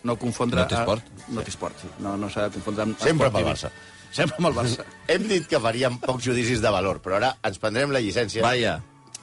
No 0.05 0.17
confondre... 0.17 0.63
Notisport? 0.63 1.03
A... 1.05 1.31
Notisport, 1.37 1.81
sí. 1.83 1.89
No, 2.01 2.17
no 2.17 2.31
s'ha 2.33 2.47
de 2.49 2.55
confondre 2.57 2.87
amb... 2.87 2.99
Sempre 3.03 3.31
pel. 3.35 3.45
Barça. 3.45 3.71
Sempre 4.11 4.37
amb 4.41 4.49
el 4.51 4.55
Barça. 4.57 4.85
Hem 5.13 5.27
dit 5.29 5.47
que 5.47 5.61
faríem 5.61 5.99
pocs 6.03 6.25
judicis 6.25 6.63
de 6.65 6.71
valor, 6.73 7.03
però 7.05 7.19
ara 7.21 7.35
ens 7.47 7.59
prendrem 7.63 7.93
la 7.95 8.01
llicència 8.03 8.43
Vaja. 8.43 8.79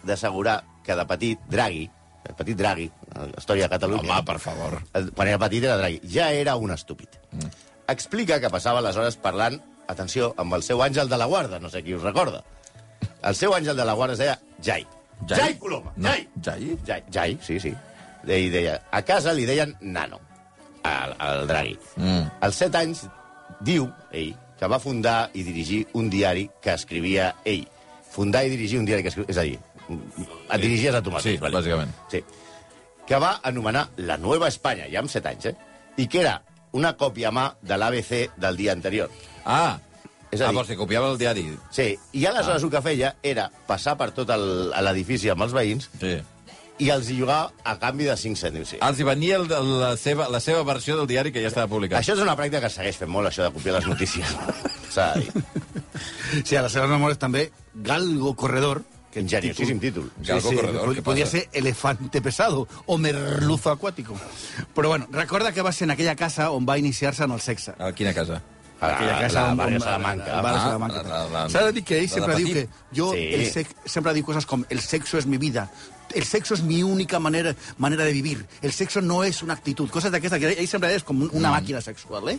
d'assegurar 0.05 0.59
que 0.85 0.95
de 0.95 1.05
petit 1.09 1.39
Draghi, 1.51 1.87
el 2.27 2.35
petit 2.37 2.57
Draghi, 2.59 2.85
la 3.15 3.25
història 3.37 3.65
de 3.67 3.73
Catalunya... 3.73 4.03
Home, 4.13 4.23
per 4.29 4.37
favor. 4.39 4.77
el- 4.95 5.09
Quan 5.17 5.27
era 5.33 5.39
petit 5.41 5.63
era 5.65 5.77
Draghi. 5.81 5.99
Ja 6.13 6.29
era 6.31 6.55
un 6.55 6.71
estúpid. 6.75 7.17
Mm. 7.31 7.49
Explica 7.91 8.37
que 8.43 8.49
passava 8.53 8.81
les 8.85 8.95
hores 8.99 9.17
parlant, 9.19 9.57
atenció, 9.87 10.33
amb 10.37 10.53
el 10.55 10.63
seu 10.63 10.81
àngel 10.83 11.09
de 11.09 11.17
la 11.19 11.25
guarda, 11.25 11.59
no 11.59 11.69
sé 11.73 11.81
qui 11.83 11.95
us 11.95 12.03
recorda. 12.03 12.43
El 13.23 13.35
seu 13.35 13.53
àngel 13.55 13.75
de 13.79 13.85
la 13.87 13.93
guarda 13.97 14.13
es 14.13 14.19
deia 14.23 14.37
Jai. 14.63 14.85
Jai? 15.27 15.37
Jai 15.39 15.53
Coloma. 15.57 15.91
No, 15.97 16.11
Jai. 16.13 16.27
Jai? 16.45 16.77
Jai, 16.85 17.03
Jai, 17.11 17.37
sí, 17.41 17.59
sí. 17.59 17.73
Ell 18.27 18.51
deia, 18.51 18.73
a 18.91 19.01
casa 19.07 19.31
li 19.33 19.45
deien 19.47 19.71
Nano, 19.81 20.19
al, 20.87 21.15
al 21.19 21.47
Draghi. 21.49 21.77
Mm. 21.99 22.25
Als 22.47 22.59
set 22.63 22.75
anys, 22.79 23.05
diu, 23.61 23.87
ell, 24.11 24.33
que 24.57 24.69
va 24.71 24.79
fundar 24.81 25.29
i 25.37 25.43
dirigir 25.45 25.83
un 25.99 26.09
diari 26.09 26.47
que 26.63 26.73
escrivia 26.73 27.33
ell. 27.45 27.65
Fundar 28.11 28.45
i 28.47 28.53
dirigir 28.53 28.79
un 28.81 28.87
diari 28.89 29.05
que 29.05 29.13
escrivia... 29.13 29.31
És 29.33 29.39
a 29.41 29.45
dir, 29.45 29.57
et 29.87 30.61
dirigies 30.61 30.95
a 30.97 31.01
tu 31.03 31.13
mateix. 31.13 31.37
Sí, 31.37 31.53
bàsicament. 31.53 31.93
Sí. 32.11 32.23
Que 33.07 33.19
va 33.23 33.37
anomenar 33.47 33.87
La 34.03 34.17
Nueva 34.19 34.49
Espanya, 34.51 34.87
ja 34.91 34.99
amb 35.03 35.11
set 35.11 35.27
anys, 35.29 35.51
eh? 35.51 35.55
I 35.97 36.07
que 36.11 36.23
era 36.25 36.39
una 36.77 36.95
còpia 36.99 37.29
a 37.29 37.35
mà 37.35 37.45
de 37.61 37.77
l'ABC 37.77 38.39
del 38.39 38.57
dia 38.59 38.73
anterior. 38.75 39.11
Ah, 39.45 39.77
És 40.31 40.41
a 40.41 40.47
ah, 40.47 40.49
dir- 40.49 40.57
vols 40.57 40.67
dir, 40.67 40.75
copiava 40.75 41.11
el 41.13 41.17
diari. 41.17 41.45
Sí, 41.71 41.93
i 42.13 42.25
aleshores 42.27 42.61
ah. 42.61 42.65
el 42.65 42.71
que 42.73 42.81
feia 42.83 43.13
era 43.23 43.47
passar 43.67 43.95
per 43.97 44.09
tot 44.11 44.33
l'edifici 44.35 45.31
amb 45.31 45.45
els 45.45 45.55
veïns 45.55 45.89
Sí. 46.01 46.17
I 46.79 46.89
els 46.93 47.07
hi 47.09 47.15
jugar 47.19 47.51
a 47.63 47.77
canvi 47.81 48.05
de 48.05 48.15
5 48.17 48.37
cèntims. 48.37 48.69
Sí. 48.75 48.77
Els 48.81 48.99
hi 48.99 49.05
venia 49.07 49.37
el, 49.39 49.47
la, 49.49 49.95
seva, 49.97 50.27
la 50.29 50.39
seva 50.39 50.63
versió 50.67 50.97
del 50.97 51.07
diari 51.09 51.31
que 51.31 51.41
ja 51.41 51.47
estava 51.49 51.67
publicat. 51.71 51.99
Això 52.03 52.13
és 52.13 52.21
una 52.21 52.35
pràctica 52.37 52.61
que 52.61 52.69
segueix 52.69 52.97
fent 53.01 53.09
molt, 53.09 53.29
això 53.31 53.47
de 53.47 53.53
copiar 53.55 53.77
les 53.79 53.87
notícies. 53.89 54.35
S'ha 54.93 55.13
de 55.15 55.23
dir. 55.25 55.45
Sí, 56.45 56.55
a 56.55 56.61
les 56.61 56.71
seves 56.71 56.89
memòries 56.89 57.17
també 57.17 57.47
Galgo 57.73 58.35
Corredor, 58.35 58.83
que 59.11 59.21
Ingeniosíssim 59.23 59.79
títol. 59.81 60.11
Galgo 60.21 60.51
Corredor, 60.53 60.85
pod- 60.91 60.97
què 60.99 61.03
Podia 61.07 61.25
passa? 61.25 61.37
ser 61.39 61.49
elefante 61.53 62.21
pesado 62.21 62.67
o 62.85 62.97
merluzo 63.01 63.71
acuático. 63.71 64.13
Però 64.75 64.89
bueno, 64.93 65.07
recorda 65.11 65.51
que 65.51 65.63
va 65.65 65.71
ser 65.71 65.85
en 65.89 65.91
aquella 65.95 66.15
casa 66.15 66.51
on 66.51 66.67
va 66.69 66.77
iniciar-se 66.77 67.23
en 67.23 67.31
el 67.31 67.41
sexe. 67.41 67.73
A 67.79 67.91
quina 67.93 68.13
casa? 68.13 68.43
A 68.79 68.91
aquella 68.93 69.13
la, 69.15 69.19
casa 69.21 69.41
la, 69.41 69.51
on- 69.53 69.73
on- 69.73 69.81
Salamanca. 69.81 70.39
Ah, 70.39 70.53
Salamanca. 70.61 71.01
la- 71.03 71.09
la- 71.23 71.29
la- 71.45 71.49
S'ha 71.49 71.63
de 71.65 71.71
dir 71.79 71.83
que 71.83 71.97
ell 72.03 72.09
sempre 72.09 72.35
diu 72.37 72.53
que 72.53 72.67
jo 72.93 73.11
Sí. 73.15 73.23
el 73.33 73.45
sex, 73.49 73.73
sempre 73.85 74.13
diu 74.13 74.23
coses 74.27 74.45
com 74.45 74.63
el 74.69 74.79
sexo 74.85 75.17
es 75.17 75.25
mi 75.25 75.37
vida, 75.41 75.71
el 76.13 76.23
sexo 76.23 76.53
es 76.53 76.63
mi 76.63 76.83
única 76.83 77.19
manera, 77.19 77.55
manera 77.77 78.03
de 78.03 78.13
vivir, 78.13 78.45
el 78.61 78.71
sexo 78.71 79.01
no 79.01 79.23
és 79.23 79.41
una 79.43 79.53
actitud, 79.57 79.89
coses 79.89 80.11
d'aquestes, 80.11 80.39
que 80.39 80.53
ell 80.53 80.69
sempre 80.69 80.93
és 80.95 81.05
com 81.07 81.25
una 81.27 81.51
màquina 81.53 81.81
sexual, 81.81 82.29
eh? 82.33 82.37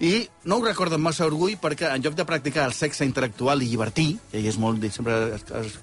I 0.00 0.12
no 0.44 0.58
ho 0.58 0.64
recordo 0.64 0.98
amb 0.98 1.08
massa 1.10 1.26
orgull 1.28 1.58
perquè 1.60 1.90
en 1.92 2.04
lloc 2.04 2.16
de 2.18 2.26
practicar 2.28 2.66
el 2.68 2.76
sexe 2.76 3.06
intel·lectual 3.08 3.62
i 3.62 3.70
llibertí, 3.72 4.08
que 4.30 4.40
ell 4.40 4.48
és 4.50 4.58
molt, 4.60 4.84
sempre 4.92 5.18
es, 5.36 5.46
es 5.62 5.78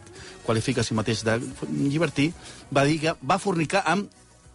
qualifica 0.46 0.82
a 0.82 0.88
si 0.88 0.98
mateix 0.98 1.24
de 1.28 1.38
llibertí, 1.70 2.32
va 2.74 2.86
dir 2.88 3.00
que 3.04 3.16
va 3.22 3.40
fornicar 3.42 3.84
amb 3.86 4.10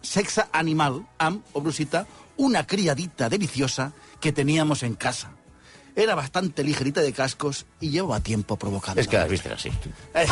sexe 0.05 0.45
animal, 0.53 1.01
amb, 1.17 1.41
obro 1.53 1.73
cita, 1.73 2.05
una 2.37 2.65
criadita 2.67 3.29
deliciosa 3.29 3.93
que 4.19 4.31
teníamos 4.31 4.83
en 4.83 4.95
casa. 4.95 5.31
Era 5.95 6.15
bastante 6.15 6.63
ligerita 6.63 7.01
de 7.01 7.13
cascos 7.13 7.65
y 7.79 7.89
llevaba 7.89 8.19
tiempo 8.19 8.57
provocando. 8.57 8.99
És 8.99 9.07
que 9.07 9.17
has 9.17 9.31
vist 9.31 9.47
així. 9.47 9.71
Eh, 10.13 10.27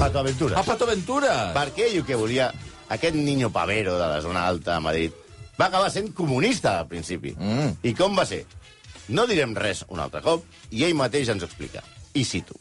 Pato 0.00 0.18
Aventura. 0.18 0.58
Ah, 0.58 0.62
Pato 0.64 0.86
Aventura! 0.88 1.32
Perquè 1.52 1.84
ell 1.90 1.98
el 1.98 2.04
que 2.08 2.16
volia, 2.16 2.46
aquest 2.88 3.18
niño 3.20 3.50
pavero 3.52 3.98
de 3.98 4.06
la 4.08 4.22
zona 4.24 4.46
alta 4.48 4.78
de 4.78 4.80
Madrid, 4.80 5.18
va 5.60 5.66
acabar 5.66 5.90
sent 5.92 6.14
comunista 6.16 6.78
al 6.78 6.86
principi. 6.88 7.34
Mm. 7.36 7.74
I 7.84 7.92
com 7.98 8.16
va 8.16 8.24
ser? 8.24 8.46
No 9.12 9.26
direm 9.28 9.52
res 9.52 9.82
un 9.92 10.00
altre 10.00 10.22
cop, 10.24 10.46
i 10.72 10.86
ell 10.86 10.96
mateix 10.96 11.28
ens 11.34 11.44
explica. 11.44 11.82
I 12.16 12.24
cito. 12.24 12.56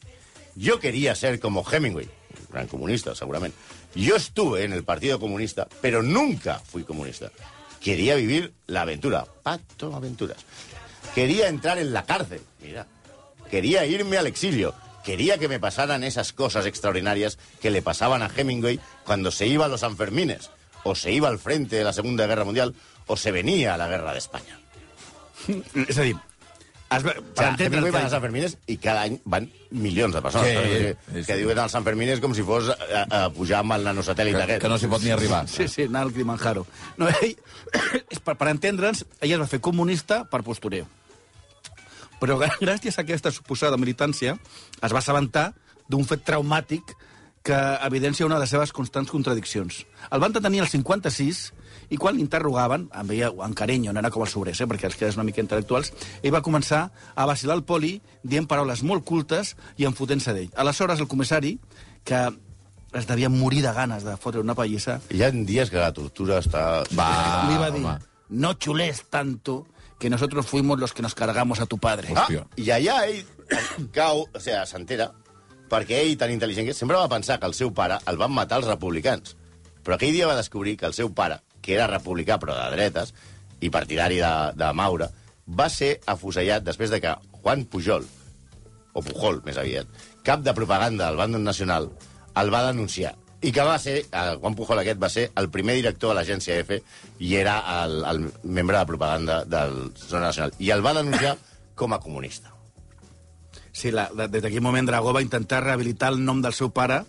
Yo 0.60 0.82
quería 0.84 1.16
ser 1.16 1.40
como 1.40 1.64
Hemingway, 1.64 2.10
un 2.42 2.52
gran 2.52 2.68
comunista, 2.68 3.16
segurament. 3.16 3.56
Yo 3.96 4.18
estuve 4.18 4.66
en 4.66 4.74
el 4.74 4.84
Partido 4.84 5.18
Comunista, 5.18 5.70
pero 5.80 6.04
nunca 6.04 6.60
fui 6.60 6.84
comunista. 6.84 7.32
Quería 7.80 8.16
vivir 8.16 8.52
la 8.68 8.82
aventura. 8.82 9.24
Pato 9.44 9.96
Aventuras. 9.96 10.44
Quería 11.16 11.48
entrar 11.48 11.80
en 11.80 11.94
la 11.94 12.04
cárcel. 12.04 12.42
Mira. 12.62 12.86
Quería 13.50 13.86
irme 13.86 14.18
al 14.18 14.28
exilio. 14.28 14.76
Quería 15.10 15.40
que 15.40 15.48
me 15.50 15.60
pasaran 15.60 16.04
esas 16.04 16.34
cosas 16.34 16.68
extraordinarias 16.68 17.40
que 17.60 17.72
le 17.72 17.82
pasaban 17.82 18.22
a 18.22 18.30
Hemingway 18.30 18.80
cuando 19.06 19.32
se 19.32 19.48
iba 19.48 19.66
a 19.66 19.68
los 19.68 19.80
Sanfermines, 19.82 20.52
o 20.84 20.94
se 20.94 21.12
iba 21.12 21.28
al 21.30 21.40
frente 21.40 21.78
de 21.78 21.84
la 21.84 21.94
Segunda 21.94 22.28
Guerra 22.28 22.44
Mundial, 22.46 22.76
o 23.08 23.18
se 23.18 23.32
venía 23.32 23.74
a 23.74 23.78
la 23.78 23.88
Guerra 23.88 24.12
de 24.14 24.20
España. 24.20 24.60
és 25.90 25.98
a 25.98 26.04
dir, 26.06 26.14
es, 26.94 27.06
va- 27.08 27.16
O 27.18 27.24
per 27.34 27.42
sea, 27.42 27.50
entendre 27.56 27.80
Hemingway 27.80 27.92
va 27.92 28.00
als 28.04 28.06
que... 28.12 28.12
Sanfermines 28.18 28.54
i 28.68 28.78
cada 28.78 29.02
any 29.08 29.18
van 29.26 29.50
milions 29.72 30.14
de 30.14 30.22
persones. 30.22 30.54
Que, 30.54 30.96
sí. 31.16 31.26
que 31.26 31.38
diuen 31.42 31.58
els 31.66 31.74
Sanfermines 31.74 32.22
com 32.22 32.36
si 32.38 32.46
fos 32.46 32.70
a, 32.70 33.02
a 33.10 33.24
pujar 33.34 33.64
amb 33.64 33.74
el 33.80 33.90
nanosatèl·lit 33.90 34.38
Que, 34.38 34.46
aquest. 34.46 34.62
que 34.62 34.70
no 34.70 34.78
s'hi 34.78 34.92
pot 34.94 35.02
ni 35.02 35.10
arribar. 35.16 35.42
Sí, 35.50 35.66
sí, 35.68 35.88
anar 35.90 36.06
al 36.06 36.14
Kilimanjaro. 36.14 36.68
No, 37.02 37.10
ell, 37.10 37.34
per, 38.26 38.38
per 38.38 38.54
entendre'ns, 38.54 39.08
ell 39.26 39.34
es 39.40 39.42
va 39.42 39.50
fer 39.50 39.60
comunista 39.72 40.22
per 40.30 40.44
postureo. 40.46 40.86
Però 42.20 42.40
gràcies 42.66 42.98
a 42.98 43.06
aquesta 43.06 43.32
suposada 43.32 43.80
militància 43.80 44.36
es 44.82 44.92
va 44.94 45.00
assabentar 45.00 45.52
d'un 45.90 46.06
fet 46.06 46.26
traumàtic 46.28 46.96
que 47.44 47.58
evidencia 47.88 48.26
una 48.26 48.36
de 48.36 48.44
les 48.44 48.52
seves 48.52 48.74
constants 48.76 49.10
contradiccions. 49.10 49.86
El 50.12 50.20
van 50.20 50.36
detenir 50.36 50.60
al 50.62 50.68
56 50.68 51.40
i 51.90 51.98
quan 51.98 52.18
l'interrogaven, 52.18 52.90
amb 52.92 53.14
ella, 53.16 53.32
en 53.46 53.56
carinyo, 53.58 53.94
no 53.94 54.02
era 54.04 54.12
com 54.14 54.26
els 54.26 54.36
sobrers, 54.36 54.60
eh, 54.62 54.68
perquè 54.70 54.90
els 54.90 54.98
quedes 55.00 55.18
una 55.18 55.26
mica 55.26 55.42
intel·lectuals, 55.42 55.94
ell 56.22 56.36
va 56.36 56.44
començar 56.46 56.84
a 57.16 57.26
vacilar 57.30 57.56
el 57.58 57.64
poli 57.64 57.96
dient 58.24 58.46
paraules 58.50 58.84
molt 58.84 59.08
cultes 59.08 59.56
i 59.78 59.88
enfotent-se 59.90 60.36
d'ell. 60.36 60.52
Aleshores, 60.60 61.00
el 61.00 61.08
comissari, 61.08 61.56
que 62.04 62.28
es 62.94 63.08
devia 63.08 63.30
morir 63.30 63.64
de 63.64 63.74
ganes 63.74 64.04
de 64.04 64.18
fotre 64.18 64.44
una 64.44 64.56
pallissa, 64.58 65.00
Hi 65.10 65.24
ha 65.24 65.32
dies 65.32 65.72
que 65.72 65.80
la 65.82 65.94
tortura 65.94 66.40
està... 66.44 66.84
Va, 66.98 67.10
li 67.50 67.58
va 67.62 67.72
dir, 67.74 67.86
home. 67.86 67.98
no 68.30 68.56
xules 68.60 69.04
tanto 69.10 69.64
que 70.00 70.10
nosotros 70.10 70.48
fuimos 70.48 70.80
los 70.80 70.94
que 70.94 71.02
nos 71.04 71.14
cargamos 71.14 71.60
a 71.60 71.66
tu 71.66 71.78
padre. 71.78 72.08
Ah, 72.16 72.24
Hòstia. 72.24 72.48
I 72.56 72.72
allà 72.72 73.02
ell 73.06 73.26
cau, 73.98 74.24
o 74.24 74.42
sigui, 74.42 74.58
s'entera, 74.66 75.12
perquè 75.70 76.00
ell, 76.02 76.16
tan 76.18 76.32
intel·ligent 76.34 76.66
que 76.66 76.74
és, 76.74 76.80
sempre 76.80 76.98
va 76.98 77.12
pensar 77.12 77.38
que 77.38 77.50
el 77.50 77.54
seu 77.58 77.74
pare 77.76 78.00
el 78.08 78.18
van 78.18 78.34
matar 78.34 78.62
els 78.64 78.70
republicans. 78.72 79.36
Però 79.84 79.98
aquell 80.00 80.16
dia 80.16 80.28
va 80.30 80.40
descobrir 80.40 80.78
que 80.80 80.88
el 80.88 80.96
seu 80.96 81.12
pare, 81.14 81.42
que 81.62 81.76
era 81.76 81.90
republicà 81.92 82.40
però 82.40 82.56
de 82.56 82.70
dretes, 82.78 83.14
i 83.60 83.70
partidari 83.70 84.22
de, 84.24 84.34
de 84.56 84.72
Maura, 84.74 85.10
va 85.46 85.68
ser 85.70 85.98
afusellat 86.08 86.64
després 86.64 86.94
de 86.94 87.02
que 87.04 87.16
Juan 87.42 87.66
Pujol, 87.68 88.06
o 88.94 89.04
Pujol, 89.04 89.42
més 89.46 89.60
aviat, 89.60 89.90
cap 90.24 90.44
de 90.46 90.56
propaganda 90.56 91.10
del 91.10 91.20
bàndol 91.20 91.44
nacional, 91.44 91.90
el 92.40 92.54
va 92.54 92.64
denunciar. 92.70 93.16
I 93.42 93.54
que 93.56 93.64
va 93.64 93.78
ser, 93.80 94.02
el 94.12 94.38
Juan 94.42 94.56
Pujol 94.56 94.82
aquest 94.82 95.00
va 95.00 95.10
ser 95.10 95.30
el 95.40 95.48
primer 95.50 95.78
director 95.78 96.12
de 96.12 96.18
l'agència 96.18 96.58
EFE 96.60 96.82
i 97.24 97.36
era 97.40 97.60
el, 97.86 98.02
el 98.04 98.26
membre 98.44 98.78
de 98.78 98.90
propaganda 98.90 99.44
del 99.48 99.94
Zona 99.96 100.26
Nacional. 100.28 100.52
I 100.60 100.74
el 100.76 100.84
va 100.86 100.94
denunciar 100.98 101.38
com 101.80 101.96
a 101.96 102.02
comunista. 102.04 102.52
Sí, 103.72 103.94
la, 103.96 104.10
la, 104.12 104.28
des 104.28 104.44
d'aquell 104.44 104.66
moment 104.66 104.90
Dragó 104.90 105.14
va 105.16 105.24
intentar 105.24 105.64
rehabilitar 105.64 106.12
el 106.12 106.20
nom 106.26 106.42
del 106.44 106.56
seu 106.58 106.74
pare 106.76 107.06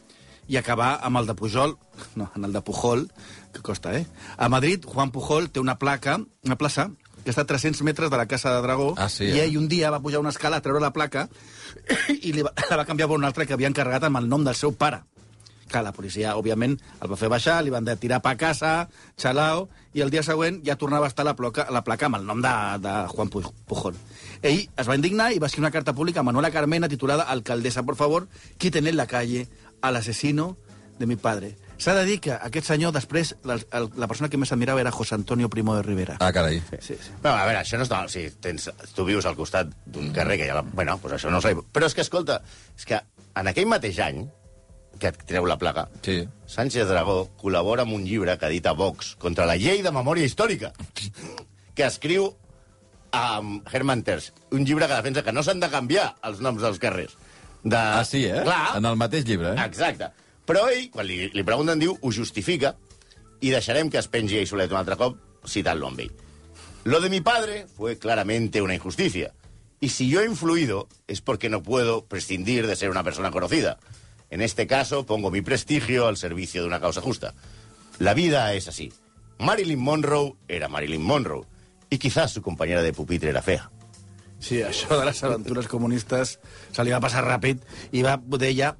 i 0.46 0.58
acabar 0.58 1.00
amb 1.02 1.18
el 1.18 1.26
de 1.26 1.34
Pujol, 1.34 1.76
no, 2.20 2.30
en 2.36 2.46
el 2.46 2.54
de 2.54 2.62
Pujol, 2.62 3.08
que 3.52 3.62
costa, 3.66 3.96
eh? 3.98 4.06
A 4.36 4.48
Madrid, 4.48 4.86
Juan 4.86 5.10
Pujol 5.10 5.50
té 5.50 5.58
una 5.58 5.78
placa, 5.82 6.20
una 6.46 6.58
plaça, 6.58 6.92
que 7.24 7.34
està 7.34 7.42
a 7.42 7.50
300 7.50 7.82
metres 7.84 8.10
de 8.10 8.16
la 8.16 8.26
casa 8.26 8.54
de 8.54 8.62
Dragó, 8.62 8.94
Ah, 8.96 9.10
sí, 9.10 9.26
i 9.26 9.38
eh? 9.40 9.44
ell 9.48 9.58
un 9.58 9.66
dia 9.68 9.90
va 9.90 10.00
pujar 10.00 10.22
una 10.22 10.30
escala 10.30 10.60
a 10.60 10.64
treure 10.64 10.80
la 10.80 10.92
placa 10.94 11.26
i 12.28 12.32
li 12.32 12.46
va, 12.46 12.54
la 12.70 12.78
va 12.80 12.86
canviar 12.88 13.10
per 13.10 13.18
una 13.18 13.28
altra 13.28 13.46
que 13.46 13.56
havia 13.58 13.68
encarregat 13.70 14.06
amb 14.08 14.22
el 14.22 14.30
nom 14.30 14.46
del 14.46 14.56
seu 14.56 14.72
pare. 14.72 15.02
Clar, 15.70 15.84
la 15.86 15.92
policia, 15.94 16.32
òbviament, 16.34 16.72
el 17.00 17.10
va 17.12 17.16
fer 17.16 17.28
baixar, 17.30 17.60
li 17.62 17.70
van 17.70 17.84
de 17.86 17.94
tirar 17.96 18.18
pa 18.24 18.32
a 18.34 18.38
casa, 18.40 18.88
xalao, 19.20 19.68
i 19.94 20.02
el 20.02 20.10
dia 20.10 20.24
següent 20.26 20.60
ja 20.66 20.74
tornava 20.76 21.06
a 21.06 21.12
estar 21.12 21.22
la 21.24 21.36
placa, 21.38 21.68
la 21.70 21.84
placa 21.86 22.08
amb 22.10 22.18
el 22.18 22.26
nom 22.26 22.42
de, 22.42 22.54
de 22.82 22.94
Juan 23.14 23.30
Pu- 23.30 23.46
Pujol. 23.70 23.94
Ell 24.42 24.64
es 24.66 24.88
va 24.90 24.96
indignar 24.98 25.30
i 25.30 25.38
va 25.38 25.46
escriure 25.46 25.68
una 25.68 25.74
carta 25.74 25.94
pública 25.94 26.20
a 26.20 26.26
Manuela 26.26 26.50
Carmena 26.50 26.88
titulada 26.90 27.22
Alcaldesa, 27.30 27.84
por 27.86 27.94
favor, 27.94 28.26
quiten 28.58 28.86
en 28.90 28.96
la 28.98 29.06
calle 29.06 29.46
al 29.80 29.96
asesino 29.96 30.56
de 30.98 31.06
mi 31.06 31.14
padre. 31.16 31.54
S'ha 31.80 31.94
de 31.96 32.02
dir 32.04 32.18
que 32.20 32.34
aquest 32.34 32.66
senyor, 32.68 32.90
després, 32.92 33.30
la, 33.48 33.54
el, 33.56 33.86
la 33.96 34.06
persona 34.10 34.28
que 34.28 34.36
més 34.36 34.50
admirava 34.52 34.82
era 34.82 34.90
José 34.92 35.14
Antonio 35.14 35.48
Primo 35.48 35.72
de 35.78 35.80
Rivera. 35.86 36.18
Ah, 36.20 36.28
carai. 36.34 36.58
Sí, 36.82 36.98
sí. 36.98 37.14
No, 37.22 37.30
a 37.30 37.46
veure, 37.46 37.62
això 37.62 37.78
no 37.80 37.86
està... 37.86 38.02
O 38.04 38.10
sigui, 38.12 38.34
tens, 38.44 38.66
tu 38.92 39.06
vius 39.08 39.24
al 39.24 39.38
costat 39.38 39.70
d'un 39.86 40.10
carrer 40.12 40.36
que 40.36 40.44
hi 40.44 40.52
ha... 40.52 40.58
La... 40.58 40.64
Bueno, 40.66 40.98
doncs 41.00 41.16
això 41.16 41.30
no 41.32 41.38
ho 41.40 41.44
sé. 41.46 41.54
Però 41.72 41.88
és 41.88 41.96
que, 41.96 42.04
escolta, 42.04 42.42
és 42.76 42.84
que 42.84 42.98
en 43.40 43.48
aquell 43.48 43.70
mateix 43.70 43.96
any 44.04 44.26
que 45.00 45.12
treu 45.12 45.46
la 45.48 45.56
plaga, 45.58 45.88
Sí. 46.04 46.22
Sánchez 46.50 46.88
Dragó 46.90 47.30
col·labora 47.40 47.82
amb 47.86 47.94
un 47.96 48.04
llibre 48.04 48.36
que 48.38 48.46
edita 48.50 48.72
Vox 48.76 49.14
contra 49.16 49.46
la 49.46 49.56
llei 49.56 49.82
de 49.82 49.92
memòria 49.94 50.26
històrica, 50.26 50.72
que 51.74 51.86
escriu 51.86 52.30
amb 53.16 53.66
Herman 53.72 54.04
Terç, 54.06 54.30
un 54.54 54.64
llibre 54.66 54.86
que 54.86 54.98
defensa 54.98 55.24
que 55.26 55.32
no 55.32 55.42
s'han 55.42 55.60
de 55.60 55.70
canviar 55.70 56.14
els 56.26 56.40
noms 56.44 56.62
dels 56.62 56.78
carrers. 56.78 57.16
De... 57.62 57.76
Ah, 57.76 58.04
sí, 58.04 58.24
eh? 58.26 58.42
Clar. 58.44 58.76
En 58.78 58.86
el 58.88 58.96
mateix 58.96 59.24
llibre, 59.26 59.54
eh? 59.54 59.66
Exacte. 59.66 60.10
Però 60.46 60.68
ell, 60.70 60.88
quan 60.90 61.06
li, 61.06 61.28
li 61.34 61.44
pregunten, 61.46 61.78
diu, 61.78 61.96
ho 62.00 62.12
justifica 62.12 62.74
i 63.40 63.50
deixarem 63.52 63.90
que 63.90 64.00
es 64.00 64.08
pengi 64.08 64.40
a 64.40 64.46
Solet 64.46 64.72
un 64.72 64.80
altre 64.80 64.96
cop 65.00 65.18
citant-lo 65.46 65.90
amb 65.90 66.00
ell. 66.06 66.14
Lo 66.84 67.00
de 67.00 67.10
mi 67.10 67.20
padre 67.20 67.66
fue 67.76 67.98
claramente 67.98 68.62
una 68.62 68.74
injusticia. 68.74 69.32
Y 69.80 69.88
si 69.88 70.08
yo 70.08 70.20
he 70.20 70.26
influido 70.26 70.88
es 71.08 71.20
porque 71.20 71.48
no 71.48 71.62
puedo 71.62 72.04
prescindir 72.04 72.66
de 72.66 72.76
ser 72.76 72.90
una 72.90 73.04
persona 73.04 73.30
conocida. 73.30 73.78
En 74.30 74.40
este 74.40 74.66
caso 74.66 75.04
pongo 75.04 75.30
mi 75.30 75.42
prestigio 75.42 76.06
al 76.06 76.16
servicio 76.16 76.62
de 76.62 76.68
una 76.68 76.80
causa 76.80 77.00
justa. 77.00 77.34
La 77.98 78.14
vida 78.14 78.52
es 78.54 78.68
así. 78.68 78.92
Marilyn 79.38 79.80
Monroe 79.80 80.34
era 80.48 80.68
Marilyn 80.68 81.02
Monroe. 81.02 81.44
Y 81.90 81.98
quizás 81.98 82.32
su 82.32 82.42
compañera 82.42 82.82
de 82.82 82.92
pupitre 82.92 83.30
era 83.30 83.42
fea. 83.42 83.70
Sí, 84.40 84.62
això 84.64 84.96
de 84.96 85.04
les 85.04 85.18
aventures 85.26 85.66
comunistes 85.68 86.38
se 86.72 86.84
li 86.84 86.94
va 86.94 87.00
passar 87.02 87.20
ràpid 87.26 87.60
i 87.92 88.00
va 88.00 88.14
ja 88.54 88.70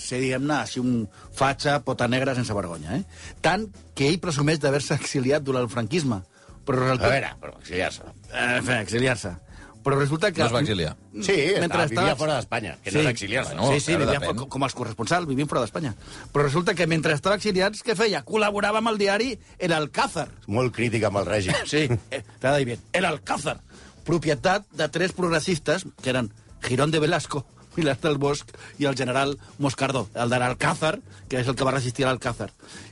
ser, 0.00 0.16
diguem-ne, 0.22 0.54
així 0.62 0.80
un 0.80 1.10
fatxa, 1.36 1.82
pota 1.84 2.08
negra 2.08 2.34
sense 2.34 2.54
vergonya, 2.56 2.96
eh? 2.96 3.04
Tant 3.44 3.66
que 3.94 4.08
ell 4.08 4.16
presumeix 4.22 4.62
d'haver-se 4.62 4.94
exiliat 4.96 5.44
durant 5.44 5.66
el 5.66 5.68
franquisme. 5.68 6.22
Però 6.64 6.78
A 6.80 6.86
resulta... 6.86 7.10
veure, 7.12 7.34
però 7.42 7.58
exiliar-se. 7.60 8.08
Eh, 8.32 8.80
exiliar-se. 8.80 9.34
Però 9.84 9.96
resulta 9.98 10.28
que... 10.32 10.42
No 10.42 10.46
es 10.46 10.52
va 10.52 10.60
exiliar. 10.60 10.94
Sí, 11.24 11.34
Mentre 11.60 11.86
estava, 11.86 12.02
vivia 12.02 12.16
fora 12.16 12.34
d'Espanya, 12.36 12.74
que 12.84 12.92
no 12.92 13.00
era 13.00 13.10
exiliar-se. 13.14 13.54
bueno. 13.54 13.72
sí, 13.72 13.80
sí, 13.80 13.94
vivia 13.96 14.18
depèn. 14.18 14.34
fora, 14.36 14.48
com 14.52 14.66
els 14.66 14.74
corresponsals, 14.76 15.28
vivint 15.30 15.48
fora 15.48 15.62
d'Espanya. 15.64 15.94
Però 16.34 16.44
resulta 16.44 16.74
que 16.76 16.86
mentre 16.86 17.14
estava 17.16 17.36
exiliats, 17.40 17.80
què 17.86 17.96
feia? 17.96 18.20
Col·laborava 18.28 18.82
amb 18.82 18.92
el 18.92 18.98
diari 19.00 19.30
El 19.58 19.72
Alcázar. 19.72 20.28
Molt 20.46 20.74
crític 20.76 21.04
amb 21.08 21.22
el 21.22 21.26
règim. 21.30 21.56
Sí, 21.64 21.86
eh, 22.10 22.22
t'ha 22.40 22.52
de 22.52 22.58
dir 22.58 22.66
bien. 22.74 22.84
El 22.92 23.08
Alcázar, 23.08 23.56
propietat 24.04 24.68
de 24.72 24.88
tres 24.88 25.12
progressistes, 25.16 25.86
que 26.02 26.10
eren 26.12 26.32
Girón 26.62 26.90
de 26.90 27.00
Velasco, 27.00 27.46
Pilar 27.74 27.96
del 28.02 28.18
Bosch 28.18 28.54
i 28.78 28.86
el 28.90 28.96
general 28.98 29.36
Moscardó, 29.58 30.08
el 30.14 30.30
de 30.32 30.40
l'Alcázar, 30.42 30.98
que 31.28 31.40
és 31.40 31.48
el 31.48 31.56
que 31.56 31.66
va 31.66 31.74
resistir 31.76 32.06
a 32.06 32.10
l'Alcázar, 32.10 32.50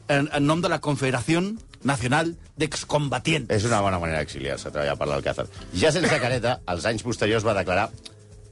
en, 0.08 0.28
en 0.32 0.46
nom 0.46 0.62
de 0.62 0.70
la 0.70 0.80
Confederació 0.84 1.42
Nacional 1.86 2.34
d'Excombatients. 2.58 3.50
És 3.54 3.66
una 3.68 3.80
bona 3.84 4.00
manera 4.02 4.22
d'exiliar-se, 4.22 4.70
treballar 4.70 4.96
per 4.98 5.08
l'Alcázar. 5.10 5.48
Ja 5.74 5.92
sense 5.94 6.20
careta, 6.22 6.58
als 6.66 6.86
anys 6.90 7.04
posteriors 7.06 7.46
va 7.46 7.56
declarar 7.58 7.90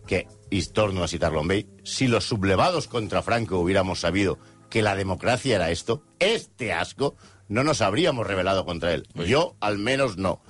que, 0.07 0.27
y 0.51 0.63
torno 0.67 1.03
a 1.03 1.09
citarlo 1.09 1.43
en 1.43 1.51
ell, 1.51 1.67
si 1.83 2.07
los 2.07 2.25
sublevados 2.25 2.87
contra 2.87 3.23
Franco 3.23 3.59
hubiéramos 3.59 4.01
sabido 4.01 4.39
que 4.71 4.83
la 4.83 4.95
democracia 4.95 5.57
era 5.57 5.71
esto, 5.71 6.03
este 6.19 6.73
asco, 6.73 7.17
no 7.49 7.65
nos 7.65 7.81
habríamos 7.81 8.27
rebelado 8.27 8.65
contra 8.65 8.93
él. 8.93 9.07
Yo, 9.15 9.57
al 9.61 9.79
menos, 9.79 10.17
no. 10.17 10.41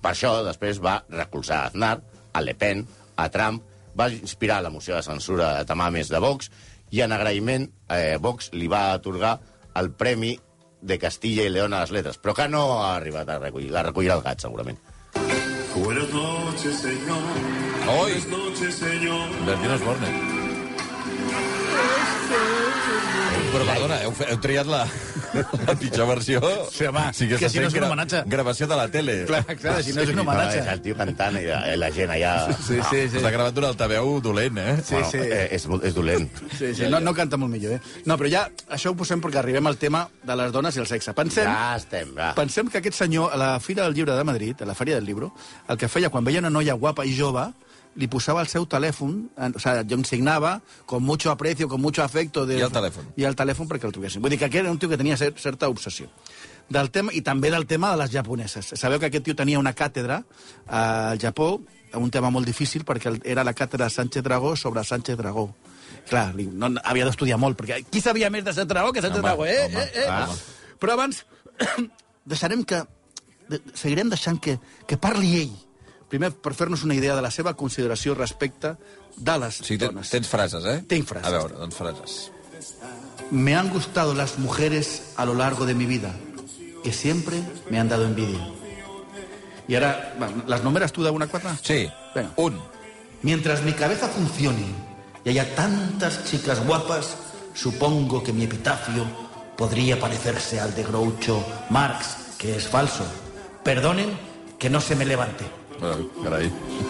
Per 0.00 0.12
això, 0.12 0.30
després 0.44 0.78
va 0.78 1.00
recolzar 1.08 1.62
a 1.62 1.70
Aznar, 1.70 1.96
a 2.32 2.40
Le 2.44 2.54
Pen, 2.54 2.84
a 3.16 3.28
Trump, 3.32 3.64
va 3.98 4.10
inspirar 4.12 4.62
la 4.62 4.70
moció 4.70 4.96
de 4.96 5.02
censura 5.02 5.54
de 5.58 5.64
Tamames 5.64 6.10
de 6.12 6.20
Vox, 6.22 6.50
i 6.90 7.02
en 7.02 7.12
agraïment, 7.12 7.66
eh, 7.90 8.18
Vox 8.20 8.52
li 8.52 8.68
va 8.70 8.92
atorgar 8.92 9.38
el 9.74 9.90
Premi 9.90 10.36
de 10.80 10.98
Castilla 10.98 11.46
i 11.46 11.50
León 11.50 11.74
a 11.74 11.82
les 11.82 11.92
lletres, 11.92 12.20
però 12.22 12.34
que 12.36 12.48
no 12.48 12.82
ha 12.84 12.94
arribat 12.96 13.28
a 13.28 13.40
recollir. 13.42 13.72
La 13.74 13.82
recollirà 13.82 14.18
el 14.18 14.22
gat, 14.22 14.40
segurament. 14.40 14.78
Buenas 15.74 16.08
noches, 16.12 16.78
señor. 16.80 17.22
Oi! 17.88 18.12
Buenas 18.12 18.26
noches, 18.28 18.74
señor. 18.74 19.28
Bertino 19.46 19.74
Osborne. 19.74 20.12
Però 23.52 23.64
perdona, 23.64 23.98
heu, 24.04 24.12
heu 24.28 24.38
triat 24.42 24.68
la, 24.68 24.82
la 25.66 25.74
pitjor 25.78 26.08
versió. 26.08 26.40
Sí, 26.72 26.84
home, 26.88 27.04
sí 27.16 27.28
que 27.28 27.36
està 27.38 27.50
si 27.52 27.60
no 27.62 27.68
és 27.70 27.74
un 27.78 27.86
homenatge. 27.88 28.22
Gravació 28.32 28.66
de 28.70 28.76
la 28.78 28.86
tele. 28.92 29.16
Clar, 29.28 29.42
clar, 29.60 29.76
si 29.84 29.92
no 29.96 30.02
és 30.04 30.12
un 30.14 30.20
homenatge. 30.22 30.60
és 30.62 30.70
el 30.72 30.82
tio 30.84 30.96
cantant 30.98 31.38
i 31.40 31.44
la, 31.48 31.60
la 31.80 31.90
gent 31.94 32.12
allà... 32.14 32.32
Sí, 32.56 32.78
sí, 32.90 33.02
sí. 33.12 33.20
S'ha 33.22 33.32
gravat 33.34 33.54
d'un 33.56 33.68
altaveu 33.68 34.16
dolent, 34.24 34.58
eh? 34.62 34.76
Sí, 34.86 35.02
sí. 35.10 35.20
Eh, 35.22 35.48
és, 35.58 35.66
és 35.90 35.94
dolent. 35.96 36.28
Sí, 36.58 36.72
sí, 36.74 36.88
no, 36.92 37.00
no 37.00 37.14
canta 37.16 37.36
molt 37.40 37.52
millor, 37.52 37.76
eh? 37.78 38.02
No, 38.06 38.16
però 38.20 38.30
ja 38.32 38.46
això 38.72 38.92
ho 38.92 38.98
posem 38.98 39.20
perquè 39.24 39.40
arribem 39.42 39.66
al 39.70 39.76
tema 39.80 40.06
de 40.26 40.36
les 40.38 40.52
dones 40.54 40.76
i 40.76 40.82
el 40.84 40.88
sexe. 40.90 41.14
Pensem, 41.16 41.46
Ja 41.50 41.76
estem, 41.76 42.14
va. 42.16 42.32
pensem 42.38 42.68
que 42.72 42.78
aquest 42.82 42.96
senyor, 43.02 43.32
a 43.32 43.40
la 43.40 43.50
Fira 43.60 43.84
del 43.84 43.94
Llibre 43.94 44.16
de 44.16 44.24
Madrid, 44.24 44.62
a 44.62 44.66
la 44.68 44.74
Fèria 44.78 44.96
del 45.00 45.06
Llibre, 45.06 45.30
el 45.68 45.78
que 45.80 45.88
feia 45.88 46.10
quan 46.10 46.24
veia 46.26 46.40
una 46.44 46.50
noia 46.50 46.74
guapa 46.74 47.04
i 47.06 47.14
jove, 47.16 47.46
li 47.96 48.06
posava 48.12 48.42
el 48.44 48.48
seu 48.52 48.66
telèfon, 48.68 49.30
en- 49.40 49.54
o 49.56 49.58
sea, 49.62 49.82
jo 49.88 49.96
em 49.96 50.04
signava 50.04 50.60
con 50.84 51.02
mucho 51.02 51.30
aprecio, 51.30 51.68
con 51.68 51.80
mucho 51.80 52.02
afecto... 52.04 52.44
De, 52.46 52.58
I 52.58 52.62
el 52.66 52.72
telèfon. 52.72 53.06
I 53.16 53.24
el 53.24 53.36
telèfon 53.36 53.68
perquè 53.70 53.88
el 53.88 53.92
truquessin. 53.96 54.20
Vull 54.22 54.30
dir 54.34 54.38
que 54.38 54.46
aquest 54.50 54.64
era 54.64 54.70
un 54.72 54.78
tio 54.78 54.88
que 54.92 54.98
tenia 55.00 55.16
cer 55.16 55.32
certa 55.40 55.68
obsessió. 55.72 56.10
Del 56.68 56.90
tema, 56.90 57.12
I 57.14 57.22
també 57.22 57.50
del 57.50 57.64
tema 57.66 57.92
de 57.94 58.00
les 58.02 58.10
japoneses. 58.12 58.72
Sabeu 58.76 58.98
que 59.00 59.06
aquest 59.08 59.24
tio 59.24 59.36
tenia 59.38 59.58
una 59.58 59.72
càtedra 59.74 60.20
al 60.66 61.18
Japó, 61.22 61.60
un 61.96 62.10
tema 62.10 62.28
molt 62.30 62.44
difícil, 62.46 62.84
perquè 62.84 63.14
era 63.24 63.44
la 63.46 63.54
càtedra 63.54 63.88
Sánchez 63.88 64.22
Dragó 64.26 64.56
sobre 64.56 64.82
Sánchez 64.84 65.16
Dragó. 65.16 65.46
Clar, 66.10 66.34
li- 66.36 66.50
no, 66.52 66.68
havia 66.84 67.06
d'estudiar 67.06 67.38
molt, 67.38 67.56
perquè 67.56 67.80
qui 67.88 68.02
sabia 68.04 68.28
més 68.30 68.44
de 68.44 68.52
Sánchez 68.52 68.68
Dragó 68.74 68.92
que 68.92 69.00
Sánchez 69.00 69.22
Home, 69.22 69.28
Dragó, 69.28 69.46
eh? 69.46 69.64
home, 69.66 69.84
eh, 69.84 70.04
eh? 70.04 70.10
home. 70.10 70.36
Però 70.82 70.92
abans 70.98 71.24
deixarem 72.26 72.64
que... 72.64 72.82
De, 73.48 73.60
seguirem 73.78 74.08
deixant 74.10 74.40
que, 74.42 74.56
que 74.90 74.96
parli 74.98 75.36
ell. 75.44 75.52
Primer, 76.08 76.30
per 76.32 76.54
fer-nos 76.54 76.84
una 76.86 76.94
idea 76.94 77.16
de 77.16 77.22
la 77.22 77.30
seva 77.34 77.54
consideració 77.58 78.14
respecte 78.14 78.76
de 79.16 79.38
les 79.42 79.60
dones. 79.78 80.10
tens 80.10 80.28
frases, 80.28 80.64
eh? 80.64 81.02
Frases. 81.04 81.26
A 81.26 81.32
veure, 81.34 81.54
doncs 81.56 81.74
frases. 81.74 82.30
Me 83.30 83.56
han 83.56 83.70
gustado 83.70 84.14
las 84.14 84.38
mujeres 84.38 85.12
a 85.16 85.24
lo 85.24 85.34
largo 85.34 85.66
de 85.66 85.74
mi 85.74 85.86
vida, 85.86 86.14
que 86.84 86.92
siempre 86.92 87.42
me 87.70 87.80
han 87.80 87.88
dado 87.88 88.04
envidia. 88.04 88.46
Y 89.66 89.74
ahora, 89.74 90.14
¿las 90.46 90.62
numeras 90.62 90.92
tú 90.92 91.02
de 91.02 91.10
una 91.10 91.24
a 91.24 91.28
cuatro? 91.28 91.50
Sí, 91.60 91.90
Venga. 92.14 92.30
un. 92.36 92.60
Mientras 93.22 93.62
mi 93.62 93.72
cabeza 93.72 94.06
funcione 94.06 94.64
y 95.24 95.30
haya 95.30 95.56
tantas 95.56 96.24
chicas 96.24 96.64
guapas, 96.64 97.16
supongo 97.54 98.22
que 98.22 98.32
mi 98.32 98.44
epitafio 98.44 99.04
podría 99.56 99.98
parecerse 99.98 100.60
al 100.60 100.72
de 100.76 100.84
Groucho 100.84 101.44
Marx, 101.70 102.16
que 102.38 102.54
es 102.54 102.68
falso. 102.68 103.04
Perdonen 103.64 104.16
que 104.58 104.70
no 104.70 104.80
se 104.80 104.94
me 104.94 105.04
levante. 105.04 105.44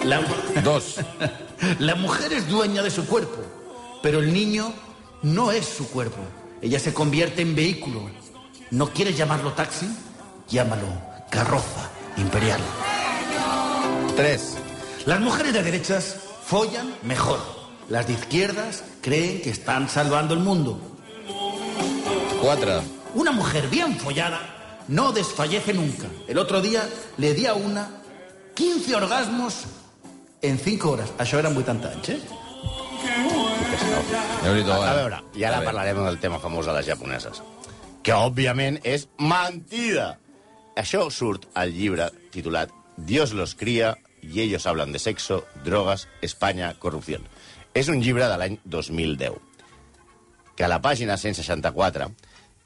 La, 0.05 0.21
Dos. 0.63 0.97
la 1.79 1.95
mujer 1.95 2.33
es 2.33 2.49
dueña 2.49 2.83
de 2.83 2.91
su 2.91 3.07
cuerpo, 3.07 3.43
pero 4.03 4.21
el 4.21 4.33
niño 4.33 4.73
no 5.23 5.51
es 5.51 5.67
su 5.67 5.89
cuerpo. 5.89 6.19
Ella 6.63 6.79
se 6.79 6.95
convierte 6.95 7.43
en 7.43 7.55
vehículo. 7.55 8.09
¿No 8.71 8.91
quieres 8.91 9.17
llamarlo 9.17 9.53
taxi? 9.53 9.87
Llámalo 10.49 10.87
carroza 11.31 11.91
imperial. 12.17 12.61
Tres. 14.17 14.57
Las 15.05 15.21
mujeres 15.21 15.53
de 15.53 15.63
derechas 15.63 16.17
follan 16.45 16.95
mejor. 17.03 17.39
Las 17.89 18.07
de 18.07 18.15
izquierdas 18.15 18.85
creen 19.01 19.41
que 19.43 19.51
están 19.51 19.89
salvando 19.89 20.35
el 20.35 20.41
mundo. 20.41 20.81
Quatre. 22.43 22.81
Una 23.15 23.33
mujer 23.33 23.69
bien 23.69 23.97
follada 23.99 24.85
no 24.89 25.13
desfallece 25.13 25.73
nunca. 25.73 26.07
El 26.29 26.39
otro 26.39 26.61
día 26.61 26.89
le 27.17 27.35
di 27.35 27.47
a 27.47 27.55
una 27.55 28.03
15 28.57 28.97
orgasmos 28.97 29.65
en 30.41 30.59
5 30.59 30.91
horas. 30.91 31.13
Això 31.21 31.39
eren 31.39 31.57
80 31.57 31.91
anys, 31.93 32.09
eh? 32.09 32.21
Déu-n'hi-do, 34.43 34.73
eh? 34.73 34.89
A 34.89 34.95
veure, 34.97 35.19
i 35.37 35.45
ara 35.45 35.61
parlarem 35.65 36.01
del 36.01 36.17
tema 36.23 36.41
famós 36.41 36.67
de 36.67 36.75
les 36.79 36.89
japoneses, 36.89 37.43
que 38.03 38.17
òbviament 38.17 38.81
és 38.83 39.07
mentida. 39.21 40.17
Això 40.77 41.05
surt 41.13 41.45
al 41.55 41.75
llibre 41.77 42.09
titulat 42.33 42.73
Dios 42.97 43.33
los 43.33 43.55
cría 43.55 43.99
y 44.23 44.41
ellos 44.41 44.67
hablan 44.67 44.93
de 44.93 44.99
sexo, 44.99 45.45
drogas, 45.65 46.09
España, 46.23 46.75
corrupción. 46.79 47.29
És 47.75 47.89
un 47.93 48.01
llibre 48.01 48.25
de 48.25 48.39
l'any 48.41 48.57
2010, 48.65 49.37
que 50.57 50.65
a 50.65 50.71
la 50.73 50.81
pàgina 50.81 51.19
164, 51.21 52.09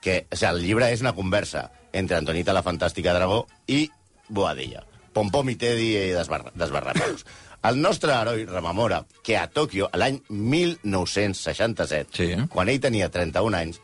que 0.01 0.27
o 0.31 0.39
sigui, 0.39 0.53
el 0.53 0.63
llibre 0.63 0.93
és 0.95 1.03
una 1.03 1.17
conversa 1.19 1.73
entre 1.93 2.17
Antonita 2.17 2.55
la 2.55 2.63
Fantàstica 2.63 3.17
Dragó 3.17 3.43
i 3.67 3.89
Boadella. 4.29 4.87
Pompom 5.13 5.49
i 5.51 5.57
Teddy 5.57 5.89
i 5.97 6.11
desbarra, 6.15 6.53
desbarrapeus. 6.55 7.25
El 7.69 7.81
nostre 7.83 8.13
heroi 8.15 8.47
rememora 8.49 9.03
que 9.23 9.37
a 9.37 9.51
Tòquio, 9.51 9.91
l'any 9.93 10.23
1967, 10.29 12.09
Sí. 12.17 12.49
quan 12.49 12.69
ell 12.69 12.81
tenia 12.81 13.11
31 13.11 13.55
anys, 13.57 13.81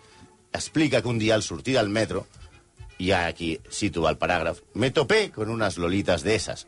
explica 0.52 1.02
que 1.02 1.08
un 1.08 1.18
dia 1.18 1.34
al 1.34 1.42
sortir 1.42 1.76
del 1.76 1.88
metro, 1.90 2.26
i 2.98 3.10
aquí 3.12 3.60
cito 3.70 4.08
el 4.08 4.16
paràgraf, 4.18 4.62
me 4.74 4.90
topé 4.90 5.30
con 5.30 5.50
unas 5.50 5.76
lolitas 5.76 6.22
de 6.22 6.34
esas. 6.34 6.66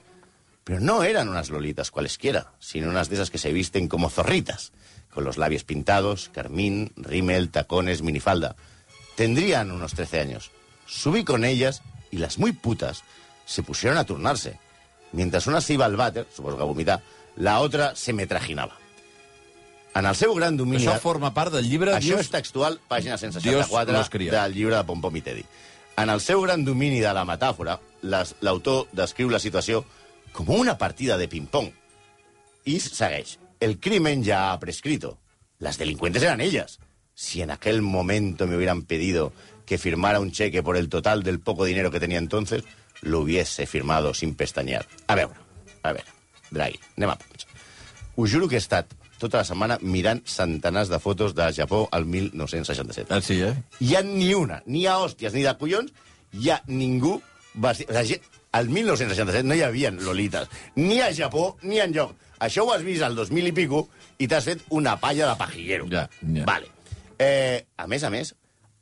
Pero 0.64 0.80
no 0.80 1.02
eran 1.02 1.30
unas 1.30 1.48
lolitas 1.48 1.90
cualesquiera, 1.90 2.52
sino 2.58 2.90
unas 2.90 3.08
de 3.08 3.14
esas 3.14 3.30
que 3.30 3.38
se 3.38 3.52
visten 3.54 3.88
como 3.88 4.10
zorritas, 4.10 4.72
con 5.14 5.24
los 5.24 5.38
labios 5.38 5.64
pintados, 5.64 6.28
carmín, 6.28 6.92
rímel, 6.96 7.48
tacones, 7.50 8.02
minifalda. 8.02 8.56
Tendrían 9.16 9.70
unos 9.70 9.94
13 9.94 10.20
años. 10.20 10.50
Subí 10.86 11.24
con 11.24 11.44
ellas 11.46 11.80
y 12.10 12.18
las 12.18 12.38
muy 12.38 12.52
putas 12.52 13.02
se 13.48 13.62
pusieron 13.62 13.96
a 13.98 14.04
turnarse. 14.04 14.58
Mientras 15.12 15.46
una 15.46 15.62
se 15.62 15.72
iba 15.72 15.86
al 15.86 15.96
váter, 15.96 16.26
supongo 16.34 16.58
que 16.58 16.62
a 16.62 16.66
vomitar, 16.66 17.02
la 17.36 17.60
otra 17.60 17.96
se 17.96 18.12
me 18.12 18.26
trajinava. 18.26 18.76
En 19.94 20.04
el 20.04 20.14
seu 20.14 20.34
gran 20.36 20.56
domini... 20.56 20.84
Això 20.84 21.00
forma 21.00 21.32
part 21.34 21.54
del 21.56 21.64
llibre... 21.66 21.94
Això 21.96 22.12
dius? 22.12 22.26
és 22.26 22.30
textual, 22.30 22.76
pàgina 22.90 23.16
Dios 23.16 23.40
164 23.40 23.96
los 23.96 24.10
cría. 24.12 24.34
del 24.34 24.54
llibre 24.54 24.76
de 24.76 24.84
Pompom 24.84 25.16
i 25.16 25.22
Tedi. 25.24 25.46
En 25.96 26.12
el 26.12 26.20
seu 26.20 26.44
gran 26.44 26.62
domini 26.66 27.00
de 27.00 27.14
la 27.16 27.24
metàfora, 27.26 27.78
l'autor 28.04 28.92
descriu 28.92 29.32
la 29.32 29.40
situació 29.40 29.80
com 30.36 30.52
una 30.54 30.76
partida 30.78 31.16
de 31.16 31.26
ping-pong. 31.26 31.72
Y 32.68 32.78
segueix. 32.80 33.38
El 33.60 33.80
crimen 33.80 34.22
ya 34.22 34.52
ha 34.52 34.60
prescrito. 34.60 35.18
Las 35.58 35.78
delincuentes 35.78 36.22
eran 36.22 36.42
ellas. 36.42 36.78
Si 37.14 37.40
en 37.40 37.50
aquel 37.50 37.80
momento 37.80 38.46
me 38.46 38.56
hubieran 38.56 38.82
pedido 38.82 39.32
que 39.64 39.78
firmara 39.78 40.20
un 40.20 40.32
cheque 40.32 40.62
por 40.62 40.76
el 40.76 40.88
total 40.88 41.22
del 41.22 41.40
poco 41.40 41.64
dinero 41.64 41.90
que 41.90 41.98
tenía 41.98 42.18
entonces, 42.18 42.62
lo 43.02 43.20
hubiese 43.20 43.66
firmado 43.66 44.14
sin 44.14 44.34
pestañear. 44.34 44.86
A 45.06 45.14
veure, 45.14 45.34
a 45.82 45.92
veure, 45.92 46.08
Draghi, 46.50 46.80
anem 46.96 47.10
a 47.10 47.18
punts. 47.18 47.46
Us 48.16 48.32
juro 48.32 48.48
que 48.48 48.58
he 48.58 48.62
estat 48.62 48.94
tota 49.18 49.42
la 49.42 49.46
setmana 49.46 49.78
mirant 49.82 50.22
centenars 50.26 50.90
de 50.90 50.98
fotos 51.02 51.34
de 51.34 51.50
Japó 51.52 51.88
al 51.92 52.06
1967. 52.06 53.12
Ah, 53.14 53.20
sí, 53.20 53.40
eh? 53.42 53.54
Hi 53.80 53.94
ha 53.96 54.02
ni 54.02 54.32
una, 54.34 54.62
ni 54.66 54.86
a 54.86 54.98
hòsties 55.02 55.34
ni 55.34 55.44
de 55.46 55.54
collons, 55.58 55.92
hi 56.32 56.50
ha 56.50 56.62
ningú 56.66 57.18
vestit... 57.54 57.90
O 57.90 58.02
sigui, 58.02 58.20
al 58.52 58.70
1967 58.72 59.46
no 59.46 59.58
hi 59.58 59.62
havia 59.66 59.92
lolites, 59.92 60.48
ni 60.76 61.00
a 61.02 61.12
Japó 61.14 61.56
ni 61.62 61.82
enlloc. 61.82 62.14
Això 62.38 62.64
ho 62.64 62.72
has 62.72 62.84
vist 62.86 63.02
al 63.02 63.18
2000 63.18 63.50
i 63.50 63.54
pico 63.54 63.88
i 64.18 64.28
t'has 64.30 64.46
fet 64.46 64.62
una 64.74 64.96
palla 65.02 65.32
de 65.32 65.38
pajillero. 65.38 65.88
Ja, 65.90 66.06
ja. 66.22 66.46
Vale. 66.46 66.70
Eh, 67.18 67.66
a 67.76 67.86
més 67.90 68.04
a 68.06 68.10
més, 68.14 68.30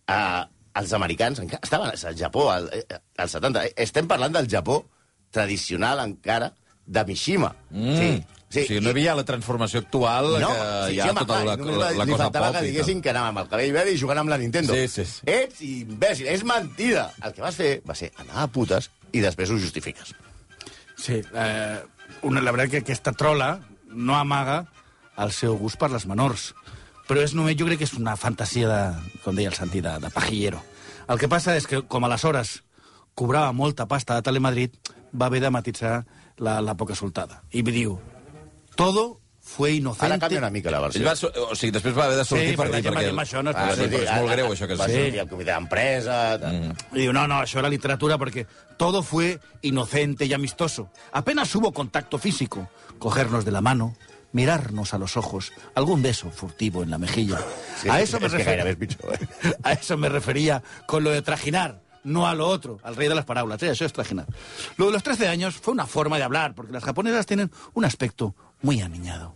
eh, 0.09 0.43
els 0.77 0.93
americans 0.97 1.41
encara 1.43 1.65
estaven 1.65 1.93
al 1.95 2.17
Japó 2.19 2.51
al, 2.53 2.71
eh, 2.73 3.01
als 3.17 3.37
70. 3.39 3.65
Eh, 3.67 3.75
Estem 3.87 4.09
parlant 4.09 4.35
del 4.37 4.49
Japó 4.51 4.83
tradicional 5.31 6.01
encara 6.05 6.53
de 6.87 7.05
Mishima. 7.05 7.55
Mm. 7.71 7.97
Sí, 7.99 8.11
sí. 8.49 8.61
o 8.61 8.67
sigui, 8.69 8.81
no 8.81 8.91
hi 8.91 8.95
havia 8.95 9.17
la 9.19 9.25
transformació 9.27 9.81
actual 9.83 10.29
No, 10.41 10.51
que 10.53 10.61
sí, 10.61 10.95
hi 10.95 11.01
ha 11.01 11.09
sí, 11.09 11.11
home, 11.11 11.25
tota 11.25 11.41
la, 11.45 11.57
la, 11.57 11.91
la 11.97 12.07
li 12.07 12.15
cosa 12.15 12.29
pop 12.31 12.47
que 12.55 12.63
diguessin 12.69 13.03
que 13.03 13.11
anàvem 13.15 13.43
el 13.43 13.51
cabell 13.51 13.75
verd 13.75 13.93
i 13.93 13.99
jugant 14.01 14.23
amb 14.23 14.33
la 14.33 14.39
Nintendo. 14.43 14.77
Sí, 14.77 14.87
sí, 14.93 15.05
sí. 15.11 15.27
Ets 15.33 15.65
imbècil, 15.67 16.31
és 16.31 16.45
mentida. 16.47 17.09
El 17.25 17.35
que 17.35 17.45
vas 17.45 17.59
fer 17.59 17.73
va 17.89 17.99
ser 17.99 18.13
anar 18.23 18.45
a 18.45 18.49
putes 18.53 18.91
i 19.13 19.25
després 19.25 19.51
ho 19.51 19.59
justifiques. 19.59 20.15
Sí, 20.97 21.21
eh, 21.21 21.79
una, 22.23 22.41
la 22.41 22.55
veritat 22.55 22.77
que 22.77 22.85
aquesta 22.85 23.13
trola 23.13 23.57
no 23.91 24.17
amaga 24.17 24.63
el 25.23 25.33
seu 25.33 25.57
gust 25.59 25.79
per 25.81 25.91
les 25.93 26.07
menors. 26.09 26.51
Però 27.07 27.23
és 27.23 27.35
només, 27.39 27.57
jo 27.59 27.67
crec 27.69 27.81
que 27.83 27.87
és 27.87 27.95
una 27.95 28.17
fantasia 28.19 28.69
de, 28.69 29.19
com 29.25 29.37
deia 29.37 29.53
el 29.53 29.59
Santi, 29.59 29.83
de, 29.85 29.99
de 30.03 30.11
pajillero. 30.11 30.63
El 31.09 31.21
que 31.23 31.29
passa 31.31 31.55
és 31.57 31.69
que, 31.71 31.85
com 31.87 32.05
aleshores 32.05 32.61
cobrava 33.17 33.53
molta 33.55 33.87
pasta 33.87 34.19
de 34.19 34.27
Telemadrid, 34.27 34.75
va 35.15 35.31
haver 35.31 35.41
de 35.41 35.51
matitzar 35.55 36.01
la, 36.37 36.61
la 36.61 36.75
poca 36.77 36.97
soltada. 36.99 37.43
I 37.53 37.63
me 37.63 37.73
diu, 37.73 37.95
todo 38.75 39.21
fue 39.47 39.73
inocente... 39.73 40.07
Ara 40.07 40.19
canvia 40.19 40.39
una 40.39 40.51
mica 40.51 40.73
la 40.75 40.81
versió. 40.83 41.01
Ell 41.01 41.07
va, 41.07 41.15
o 41.47 41.55
sigui, 41.55 41.71
després 41.77 41.95
va 41.95 42.09
haver 42.09 42.17
de 42.19 42.25
sortir 42.27 42.49
Sí, 42.51 42.57
per 42.59 42.67
perquè 42.67 42.81
dir... 42.83 43.05
ja 43.07 43.13
amb 43.15 43.23
això 43.23 43.43
no 43.47 43.53
es 43.53 43.57
ah, 43.57 43.69
sí, 43.79 43.87
és 43.87 44.11
molt 44.11 44.33
greu, 44.35 44.49
això 44.51 44.67
que 44.67 44.79
Va 44.81 44.89
sí. 44.91 44.97
sortir 44.99 45.21
al 45.23 45.29
comitè 45.31 45.53
d'empresa... 45.53 46.17
tal. 46.43 46.57
Y 46.93 46.99
digo, 46.99 47.13
no, 47.15 47.29
no, 47.31 47.43
eso 47.45 47.61
era 47.61 47.71
literatura 47.71 48.19
porque 48.19 48.49
todo 48.77 49.05
fue 49.05 49.39
inocente 49.63 50.27
y 50.27 50.33
amistoso. 50.35 50.91
Apenas 51.13 51.55
hubo 51.55 51.73
contacto 51.73 52.19
físico. 52.19 52.69
Cogernos 52.99 53.45
de 53.45 53.53
la 53.53 53.61
mano, 53.61 53.95
mirarnos 54.33 54.95
a 54.95 54.99
los 54.99 55.17
ojos, 55.17 55.53
algún 55.75 56.03
beso 56.03 56.31
furtivo 56.31 56.83
en 56.83 56.91
la 56.91 56.99
mejilla. 56.99 57.39
Sí, 57.81 57.89
a 57.89 58.01
eso 58.01 58.21
me 58.21 58.29
que 58.29 58.43
eh? 58.43 58.89
A 59.63 59.73
eso 59.73 59.97
me 59.97 60.09
refería 60.09 60.63
con 60.87 61.05
lo 61.05 61.11
de 61.11 61.23
trajinar, 61.23 61.83
no 62.05 62.27
a 62.27 62.35
lo 62.35 62.47
otro, 62.47 62.79
al 62.83 62.97
rey 62.97 63.09
de 63.09 63.15
las 63.15 63.25
parábolas. 63.25 63.63
Eso 63.63 63.85
es 63.85 63.93
trajinar. 63.93 64.27
Lo 64.77 64.87
de 64.87 64.93
los 64.93 65.03
13 65.03 65.29
años 65.29 65.57
fue 65.57 65.73
una 65.73 65.87
forma 65.87 66.19
de 66.19 66.25
hablar, 66.25 66.55
porque 66.55 66.73
las 66.73 66.85
japonesas 66.85 67.27
tienen 67.27 67.51
un 67.75 67.85
aspecto 67.85 68.35
muy 68.63 68.81
aniñado. 68.81 69.35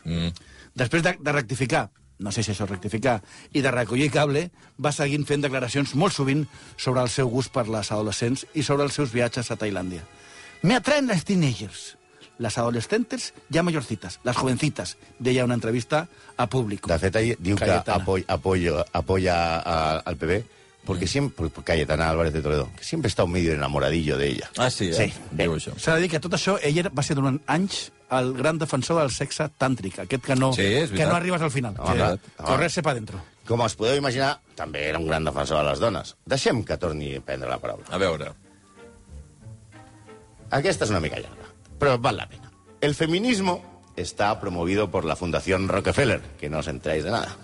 Després 0.74 1.02
de, 1.02 1.16
de 1.18 1.32
rectificar, 1.32 1.90
no 2.20 2.30
sé 2.30 2.44
si 2.44 2.52
això 2.52 2.64
és 2.64 2.70
rectificar, 2.70 3.18
i 3.52 3.62
de 3.64 3.72
recollir 3.74 4.10
cable, 4.14 4.46
va 4.78 4.92
seguint 4.94 5.26
fent 5.26 5.42
declaracions 5.42 5.96
molt 5.98 6.14
sovint 6.14 6.44
sobre 6.76 7.02
el 7.02 7.10
seu 7.10 7.28
gust 7.32 7.52
per 7.52 7.66
les 7.68 7.90
adolescents 7.90 8.46
i 8.54 8.62
sobre 8.62 8.86
els 8.86 8.94
seus 8.94 9.12
viatges 9.12 9.50
a 9.50 9.58
Tailàndia. 9.58 10.04
Me 10.62 10.76
atraen 10.76 11.08
las 11.08 11.24
teenagers, 11.24 11.96
las 12.40 12.56
adolescentes 12.58 13.34
ya 13.50 13.62
mayorcitas, 13.62 14.18
las 14.24 14.34
jovencitas, 14.36 14.96
deia 15.20 15.44
una 15.44 15.54
entrevista 15.54 16.08
a 16.36 16.48
público. 16.48 16.88
De 16.88 16.98
fet, 16.98 17.14
ell 17.20 17.36
diu 17.38 17.54
que 17.60 17.68
apoy, 17.70 18.24
apoyo, 18.26 18.80
apoya 18.96 19.60
a- 19.60 19.98
al 20.00 20.16
PB 20.16 20.40
porque 20.86 21.06
siempre... 21.06 21.50
Cayetana 21.62 22.08
Álvarez 22.08 22.32
de 22.32 22.40
Toledo, 22.40 22.70
que 22.76 22.82
siempre 22.82 23.08
está 23.08 23.22
un 23.24 23.32
medio 23.32 23.52
enamoradillo 23.52 24.16
de 24.16 24.26
ella. 24.28 24.50
Ah, 24.56 24.70
sí, 24.70 24.88
eh? 24.88 24.94
Sí. 24.94 25.12
Diu 25.30 25.52
això. 25.54 25.76
S'ha 25.76 25.94
de 25.94 26.00
dir 26.00 26.10
que 26.10 26.18
tot 26.18 26.32
això, 26.32 26.56
ell 26.64 26.78
era- 26.80 26.90
va 26.90 27.02
ser 27.04 27.14
durant 27.14 27.36
anys 27.46 27.92
el 28.10 28.32
gran 28.34 28.58
defensor 28.58 28.98
del 29.02 29.12
sexe 29.14 29.44
tàntric, 29.60 30.00
aquest 30.02 30.24
que 30.24 30.34
no, 30.34 30.48
Sí, 30.56 30.64
és 30.64 30.90
que 30.90 31.04
no 31.06 31.14
arribes 31.14 31.42
al 31.44 31.52
final, 31.52 31.76
No, 31.76 31.84
que 31.84 31.94
clar. 32.00 32.18
correr-se 32.42 32.82
pa 32.82 32.94
dentro. 32.96 33.20
Com 33.46 33.60
us 33.60 33.76
podeu 33.76 33.94
imaginar, 34.00 34.40
també 34.56 34.88
era 34.88 34.98
un 34.98 35.06
gran 35.06 35.22
defensor 35.28 35.60
de 35.62 35.68
les 35.70 35.78
dones. 35.78 36.16
Deixem 36.24 36.64
que 36.64 36.76
torni 36.80 37.12
a 37.16 37.20
prendre 37.20 37.48
la 37.52 37.58
paraula. 37.60 37.84
A 37.90 37.98
veure. 38.00 38.32
Aquesta 40.50 40.84
es 40.84 40.90
una 40.90 40.98
mica 41.00 41.16
llarga, 41.20 41.39
pero 41.80 41.98
vale 41.98 42.18
la 42.18 42.28
pena. 42.28 42.52
El 42.80 42.94
feminismo 42.94 43.82
está 43.96 44.38
promovido 44.38 44.90
por 44.90 45.04
la 45.04 45.16
Fundación 45.16 45.66
Rockefeller, 45.66 46.20
que 46.38 46.48
no 46.48 46.58
os 46.58 46.68
enteráis 46.68 47.02
de 47.02 47.10
nada, 47.10 47.36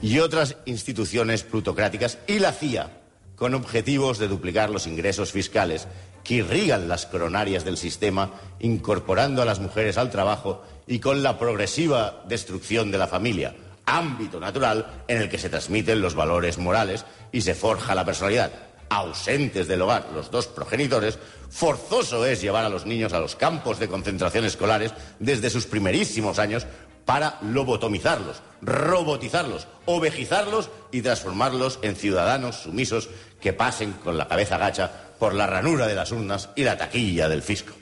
y 0.00 0.18
otras 0.18 0.56
instituciones 0.64 1.44
plutocráticas 1.44 2.18
y 2.26 2.40
la 2.40 2.52
CIA, 2.52 2.90
con 3.36 3.54
objetivos 3.54 4.18
de 4.18 4.28
duplicar 4.28 4.70
los 4.70 4.86
ingresos 4.86 5.30
fiscales 5.30 5.86
que 6.24 6.34
irrigan 6.34 6.88
las 6.88 7.06
coronarias 7.06 7.64
del 7.64 7.76
sistema, 7.76 8.32
incorporando 8.60 9.42
a 9.42 9.44
las 9.44 9.60
mujeres 9.60 9.98
al 9.98 10.10
trabajo 10.10 10.62
y 10.86 10.98
con 10.98 11.22
la 11.22 11.38
progresiva 11.38 12.22
destrucción 12.28 12.90
de 12.90 12.98
la 12.98 13.08
familia, 13.08 13.54
ámbito 13.84 14.40
natural 14.40 15.04
en 15.08 15.18
el 15.18 15.28
que 15.28 15.38
se 15.38 15.50
transmiten 15.50 16.00
los 16.00 16.14
valores 16.14 16.58
morales 16.58 17.04
y 17.32 17.42
se 17.42 17.54
forja 17.54 17.94
la 17.94 18.04
personalidad 18.04 18.71
ausentes 18.96 19.68
del 19.68 19.82
hogar 19.82 20.08
los 20.14 20.30
dos 20.30 20.46
progenitores, 20.46 21.18
forzoso 21.50 22.24
es 22.26 22.40
llevar 22.40 22.64
a 22.64 22.68
los 22.68 22.86
niños 22.86 23.12
a 23.12 23.20
los 23.20 23.36
campos 23.36 23.78
de 23.78 23.88
concentración 23.88 24.44
escolares 24.44 24.92
desde 25.18 25.50
sus 25.50 25.66
primerísimos 25.66 26.38
años 26.38 26.66
para 27.04 27.38
lobotomizarlos, 27.42 28.42
robotizarlos, 28.60 29.66
ovejizarlos 29.86 30.70
y 30.92 31.02
transformarlos 31.02 31.78
en 31.82 31.96
ciudadanos 31.96 32.56
sumisos 32.56 33.10
que 33.40 33.52
pasen 33.52 33.92
con 33.92 34.16
la 34.16 34.28
cabeza 34.28 34.56
gacha 34.58 34.90
por 35.18 35.34
la 35.34 35.46
ranura 35.46 35.86
de 35.86 35.94
las 35.94 36.12
urnas 36.12 36.50
y 36.54 36.62
la 36.62 36.76
taquilla 36.76 37.28
del 37.28 37.42
fisco. 37.42 37.72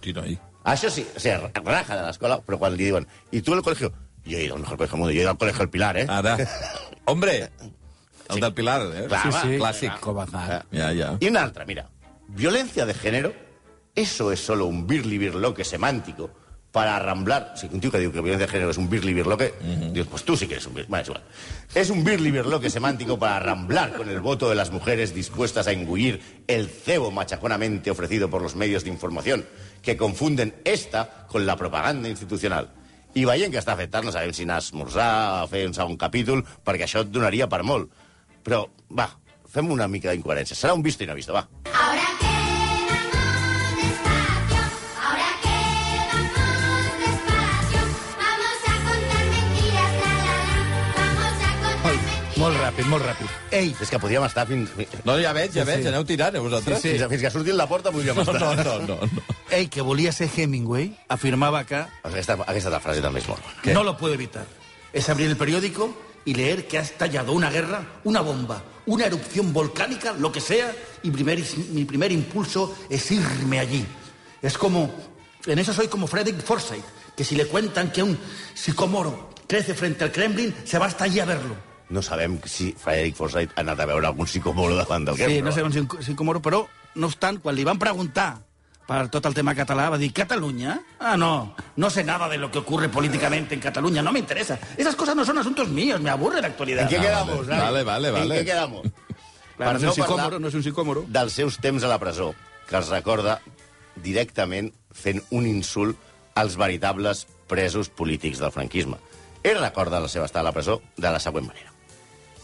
Hosti, 0.00 0.14
noi. 0.16 0.38
Això 0.64 0.90
sí, 0.92 1.04
se 1.16 1.36
raja 1.36 1.96
de 1.96 2.04
l'escola, 2.04 2.40
però 2.44 2.58
quan 2.60 2.74
li 2.76 2.88
diuen 2.88 3.06
¿y 3.30 3.40
tú 3.42 3.54
el 3.54 3.62
colegio? 3.62 3.92
Yo 4.24 4.38
he 4.38 4.44
ido 4.44 4.54
al 4.54 4.60
mejor 4.60 4.76
colegio 4.76 4.96
del 4.96 5.00
mundo, 5.00 5.12
yo 5.12 5.20
he 5.20 5.22
ido 5.22 5.30
al 5.30 5.38
colegio 5.38 5.62
El 5.62 5.70
Pilar, 5.70 5.96
¿eh? 5.96 6.06
Hombre! 7.04 7.50
El 8.30 8.34
Sí. 8.36 8.40
del 8.40 8.54
Pilar, 8.54 8.82
eh? 8.94 9.06
Clar, 9.08 9.22
Sí, 9.22 9.38
sí. 9.42 9.48
Clàssic. 9.58 10.00
Com 10.00 10.16
va 10.16 10.24
anar. 10.24 10.66
Ja, 10.72 10.92
ja. 10.94 11.16
Y 11.20 11.28
una 11.28 11.44
otra, 11.44 11.64
mira. 11.64 11.88
Violencia 12.28 12.86
de 12.86 12.94
género, 12.94 13.32
eso 13.94 14.32
es 14.32 14.40
solo 14.40 14.66
un 14.66 14.86
birli 14.86 15.18
birloque 15.18 15.64
semántico 15.64 16.30
para 16.70 16.94
arramblar. 16.94 17.54
Si 17.56 17.66
un 17.66 17.80
tío 17.80 17.90
que 17.90 17.98
digo 17.98 18.12
que 18.12 18.20
violencia 18.20 18.46
de 18.46 18.52
género 18.52 18.70
es 18.70 18.78
un 18.78 18.88
birli 18.88 19.12
birloque, 19.12 19.52
digo, 19.92 20.06
pues 20.08 20.22
tú 20.22 20.36
sí 20.36 20.46
que 20.46 20.54
eres 20.54 20.66
un 20.66 20.74
birli. 20.74 20.88
Bueno, 20.88 21.02
es 21.02 21.08
igual. 21.08 21.22
Es 21.74 21.90
un 21.90 22.04
birli 22.04 22.30
birloque 22.30 22.70
semántico 22.70 23.18
para 23.18 23.36
arramblar 23.38 23.94
con 23.94 24.08
el 24.08 24.20
voto 24.20 24.48
de 24.48 24.54
las 24.54 24.70
mujeres 24.70 25.12
dispuestas 25.12 25.66
a 25.66 25.72
engullir 25.72 26.20
el 26.46 26.68
cebo 26.68 27.10
machaconamente 27.10 27.90
ofrecido 27.90 28.30
por 28.30 28.40
los 28.42 28.54
medios 28.54 28.84
de 28.84 28.90
información, 28.90 29.44
que 29.82 29.96
confunden 29.96 30.54
esta 30.64 31.26
con 31.26 31.44
la 31.46 31.56
propaganda 31.56 32.08
institucional. 32.08 32.70
I 33.12 33.24
veient 33.26 33.50
que 33.50 33.58
està 33.58 33.72
afectant, 33.74 34.04
no 34.06 34.12
sabem 34.14 34.30
si 34.30 34.44
anar 34.46 34.60
a 34.60 34.62
esmorzar, 34.62 35.42
a 35.42 35.46
fer 35.50 35.64
un 35.66 35.74
segon 35.74 35.96
capítol, 35.98 36.44
perquè 36.62 36.86
això 36.86 37.00
et 37.02 37.08
donaria 37.10 37.48
per 37.50 37.64
molt. 37.66 37.90
Però, 38.44 38.64
va, 38.96 39.08
fem 39.50 39.70
una 39.70 39.88
mica 39.88 40.10
d'incoherència. 40.14 40.56
Serà 40.56 40.74
un 40.74 40.82
visto 40.82 41.04
i 41.04 41.06
no 41.06 41.14
visto, 41.18 41.32
va. 41.36 41.46
Ahora 41.70 42.06
quedamos 42.20 43.76
despacio, 43.80 44.62
ahora 45.04 45.30
quedamos 45.44 46.92
despacio. 47.04 47.80
Vamos 48.20 48.58
a 48.66 48.74
contar 48.88 49.24
mentiras, 49.34 49.92
la 50.00 50.12
la 50.24 50.34
la. 50.46 50.56
Vamos 50.96 51.36
a 51.40 51.50
contar 51.60 51.76
Molt, 51.84 52.00
mentiras. 52.00 52.38
molt 52.40 52.56
ràpid, 52.64 52.86
molt 52.90 53.04
ràpid. 53.04 53.28
Ei, 53.50 53.74
És 53.80 53.90
que 53.90 53.98
podríem 54.00 54.24
estar 54.24 54.46
fins... 54.48 54.70
No, 55.04 55.18
ja 55.20 55.32
veig, 55.36 55.52
ja 55.54 55.64
veig, 55.68 55.86
aneu 55.90 56.04
tirant, 56.08 56.34
eh, 56.36 56.40
vosaltres? 56.44 56.80
fins, 56.82 57.04
fins 57.12 57.22
que 57.26 57.30
surti 57.34 57.52
la 57.52 57.66
porta 57.68 57.92
podríem 57.92 58.16
No, 58.16 58.22
estar. 58.22 58.40
no, 58.40 58.54
no, 58.64 58.78
no. 58.86 58.98
no. 59.04 59.24
ell, 59.50 59.68
que 59.68 59.82
volia 59.82 60.12
ser 60.12 60.30
Hemingway, 60.36 60.92
afirmava 61.08 61.64
que 61.66 61.82
Aquesta, 62.06 62.38
aquesta 62.46 62.80
frase 62.80 63.02
també 63.04 63.20
és 63.20 63.28
molt 63.28 63.42
bona. 63.44 63.74
No 63.74 63.82
lo 63.84 63.96
puedo 63.96 64.14
evitar. 64.14 64.46
Es 64.92 65.08
abrir 65.08 65.26
el 65.28 65.36
periódico 65.36 65.90
y 66.24 66.34
leer 66.34 66.66
que 66.68 66.78
ha 66.78 66.82
estallado 66.82 67.32
una 67.32 67.50
guerra, 67.50 68.00
una 68.04 68.20
bomba, 68.20 68.62
una 68.86 69.06
erupción 69.06 69.52
volcánica, 69.52 70.12
lo 70.12 70.30
que 70.32 70.40
sea, 70.40 70.74
y 71.02 71.10
primer- 71.10 71.42
mi 71.72 71.84
primer 71.84 72.12
impulso 72.12 72.76
es 72.88 73.10
irme 73.10 73.58
allí. 73.58 73.86
Es 74.42 74.56
como, 74.58 74.90
en 75.46 75.58
eso 75.58 75.72
soy 75.72 75.88
como 75.88 76.06
Frederick 76.06 76.42
Forsyth, 76.42 76.84
que 77.16 77.24
si 77.24 77.36
le 77.36 77.46
cuentan 77.46 77.90
que 77.92 78.02
un 78.02 78.18
sicomoro 78.54 79.30
crece 79.46 79.74
frente 79.74 80.04
al 80.04 80.12
Kremlin, 80.12 80.54
se 80.64 80.78
va 80.78 80.86
hasta 80.86 81.04
allí 81.04 81.20
a 81.20 81.24
verlo. 81.24 81.56
No 81.90 82.02
sabem 82.02 82.38
si 82.44 82.72
Frederic 82.78 83.16
Forsyth 83.16 83.50
ha 83.56 83.60
anat 83.64 83.80
a 83.80 83.86
veure 83.86 84.06
algun 84.06 84.26
psicomoro 84.26 84.76
davant 84.76 85.04
del 85.08 85.16
Sí, 85.16 85.22
Guerra. 85.24 85.44
no 85.44 85.52
sé 85.52 85.62
on 85.62 85.72
s'hi 85.72 86.14
comoro, 86.14 86.40
però, 86.40 86.66
no 86.94 87.06
obstant, 87.08 87.40
quan 87.42 87.54
li 87.56 87.64
van 87.64 87.78
preguntar 87.78 88.44
per 88.90 89.06
tot 89.06 89.22
el 89.28 89.34
tema 89.36 89.52
català, 89.54 89.84
va 89.92 89.98
dir, 90.00 90.08
¿Cataluña? 90.12 90.80
Ah, 90.98 91.16
no, 91.16 91.54
no 91.76 91.90
sé 91.90 92.02
nada 92.02 92.28
de 92.28 92.38
lo 92.38 92.50
que 92.50 92.58
ocurre 92.58 92.88
políticamente 92.88 93.54
en 93.54 93.60
Cataluña, 93.60 94.02
no 94.02 94.10
me 94.10 94.18
interesa. 94.18 94.58
Esas 94.76 94.96
cosas 94.96 95.14
no 95.14 95.24
son 95.24 95.38
asuntos 95.38 95.68
míos, 95.68 96.00
me 96.00 96.10
aburre 96.10 96.40
la 96.40 96.48
actualidad. 96.48 96.82
¿En 96.82 96.88
qué 96.88 96.96
Ah, 96.98 97.00
quedamos? 97.02 97.46
vale. 97.46 97.62
Navi? 97.62 97.70
Vale, 97.70 97.84
vale, 97.84 98.08
¿En 98.08 98.14
vale. 98.14 98.40
què 98.40 98.44
quedamos? 98.44 98.82
Clar, 99.56 99.74
no 99.74 99.78
és 99.78 99.84
un 99.84 99.88
parlar 99.90 99.94
psicòmoro, 99.94 100.40
no 100.40 100.48
és 100.48 100.54
un 100.58 100.62
psicòmoro. 100.64 101.04
dels 101.06 101.32
seus 101.38 101.58
temps 101.62 101.84
a 101.84 101.88
la 101.92 101.98
presó, 102.02 102.34
que 102.66 102.76
els 102.80 102.88
recorda 102.90 103.40
directament 104.02 104.72
fent 104.92 105.22
un 105.30 105.46
insult 105.46 105.96
als 106.34 106.56
veritables 106.56 107.26
presos 107.46 107.90
polítics 107.90 108.38
del 108.40 108.50
franquisme. 108.50 108.96
Ell 109.44 109.60
recorda 109.60 110.00
la 110.00 110.08
seva 110.08 110.26
estada 110.26 110.40
a 110.48 110.50
la 110.50 110.52
presó 110.52 110.80
de 110.96 111.10
la 111.10 111.20
següent 111.20 111.46
manera. 111.46 111.70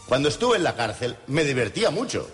Cuando 0.07 0.29
estuve 0.29 0.55
en 0.57 0.63
la 0.63 0.75
cárcel 0.75 1.17
me 1.27 1.43
divertía 1.43 1.89
mucho 1.91 2.29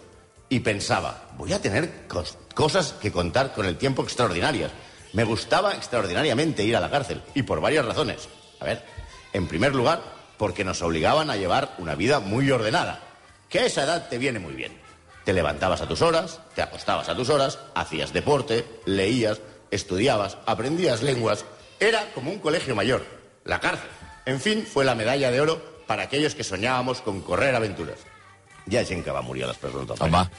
y 0.54 0.60
pensaba, 0.60 1.30
voy 1.36 1.52
a 1.52 1.60
tener 1.60 2.08
cos- 2.08 2.36
cosas 2.54 2.94
que 3.02 3.12
contar 3.12 3.54
con 3.54 3.66
el 3.66 3.76
tiempo 3.76 4.04
extraordinarias. 4.04 4.72
Me 5.14 5.24
gustaba 5.24 5.74
extraordinariamente 5.74 6.64
ir 6.64 6.76
a 6.76 6.80
la 6.80 6.92
cárcel 6.92 7.24
y 7.34 7.42
por 7.42 7.60
varias 7.60 7.84
razones. 7.86 8.30
A 8.60 8.66
ver, 8.66 8.84
en 9.34 9.48
primer 9.48 9.74
lugar, 9.74 10.04
porque 10.38 10.64
nos 10.64 10.84
obligaban 10.84 11.32
a 11.32 11.38
llevar 11.38 11.74
una 11.80 11.96
vida 11.96 12.20
muy 12.20 12.52
ordenada, 12.52 13.00
que 13.50 13.62
a 13.62 13.66
esa 13.66 13.84
edad 13.84 14.10
te 14.10 14.20
viene 14.20 14.38
muy 14.38 14.54
bien. 14.54 14.78
Te 15.26 15.34
levantabas 15.34 15.82
a 15.82 15.88
tus 15.88 16.04
horas, 16.04 16.40
te 16.54 16.62
acostabas 16.62 17.10
a 17.10 17.16
tus 17.16 17.30
horas, 17.30 17.58
hacías 17.74 18.14
deporte, 18.14 18.64
leías, 18.86 19.42
estudiabas, 19.72 20.38
aprendías 20.46 21.02
lenguas. 21.02 21.46
Era 21.80 22.12
como 22.14 22.30
un 22.30 22.38
colegio 22.38 22.76
mayor, 22.76 23.04
la 23.44 23.60
cárcel. 23.60 23.90
En 24.28 24.40
fin, 24.40 24.68
fue 24.72 24.86
la 24.86 24.94
medalla 24.94 25.32
de 25.32 25.42
oro 25.42 25.82
para 25.88 26.04
aquellos 26.04 26.36
que 26.36 26.44
soñábamos 26.44 27.02
con 27.02 27.22
correr 27.22 27.56
aventuras. 27.56 27.98
Hi 28.70 28.78
ha 28.78 28.86
gent 28.86 29.04
que 29.04 29.12
va 29.12 29.22
morir 29.22 29.44
a 29.44 29.48
les 29.48 29.58
presons 29.58 29.88
del 29.88 29.98
Home. 30.00 30.30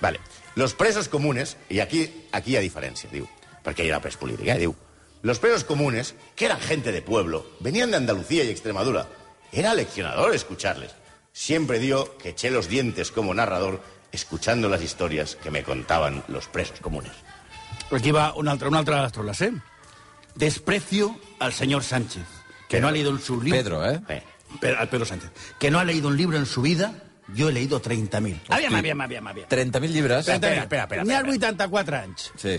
Vale. 0.00 0.20
Los 0.54 0.74
presos 0.74 1.08
comunes, 1.08 1.56
y 1.68 1.80
aquí, 1.80 2.26
aquí 2.32 2.56
hay 2.56 2.62
diferencia, 2.62 3.08
digo, 3.12 3.28
porque 3.62 3.82
hay 3.82 3.88
una 3.88 4.00
pres 4.00 4.16
política, 4.16 4.54
eh, 4.54 4.58
digo, 4.58 4.76
los 5.22 5.38
presos 5.38 5.64
comunes, 5.64 6.14
que 6.34 6.46
eran 6.46 6.60
gente 6.60 6.92
de 6.92 7.02
pueblo, 7.02 7.46
venían 7.60 7.90
de 7.90 7.98
Andalucía 7.98 8.42
y 8.44 8.48
Extremadura. 8.48 9.06
Era 9.52 9.74
leccionador 9.74 10.34
escucharles. 10.34 10.92
Siempre 11.32 11.78
dio 11.78 12.16
que 12.16 12.30
eché 12.30 12.50
los 12.50 12.68
dientes 12.68 13.10
como 13.10 13.34
narrador 13.34 13.82
escuchando 14.12 14.68
las 14.68 14.82
historias 14.82 15.36
que 15.36 15.50
me 15.50 15.62
contaban 15.62 16.24
los 16.28 16.46
presos 16.48 16.80
comunes. 16.80 17.12
Aquí 17.90 18.10
va 18.12 18.34
una 18.34 18.52
altra, 18.52 18.68
una 18.68 18.78
altra 18.78 18.96
de 18.96 19.02
les 19.02 19.12
troles, 19.12 19.40
eh? 19.42 19.52
Desprecio 20.34 21.18
al 21.38 21.52
señor 21.52 21.82
Sánchez, 21.82 22.24
que 22.68 22.80
no 22.80 22.88
ha 22.88 22.92
leído 22.92 23.10
en 23.10 23.20
su 23.20 23.40
libro... 23.40 23.58
Pedro, 23.58 23.90
eh? 23.90 24.00
Eh, 24.08 24.74
al 24.76 24.88
Pedro 24.88 25.04
Sánchez, 25.04 25.30
que 25.58 25.70
no 25.70 25.78
ha 25.78 25.84
leído 25.84 26.08
un 26.08 26.16
libro 26.16 26.38
en 26.38 26.46
su 26.46 26.62
vida, 26.62 26.94
yo 27.34 27.48
he 27.48 27.52
leído 27.52 27.80
30.000. 27.80 28.40
Aviam, 28.48 28.74
aviam, 28.74 29.00
aviam, 29.00 29.26
aviam. 29.28 29.48
30.000 29.48 29.88
llibres. 29.88 30.28
Espera, 30.28 30.62
espera, 30.62 30.82
espera, 30.84 31.04
N'hi 31.04 31.12
ha 31.14 31.20
espera. 31.20 31.50
84 31.54 31.96
anys. 31.96 32.30
Sí. 32.36 32.58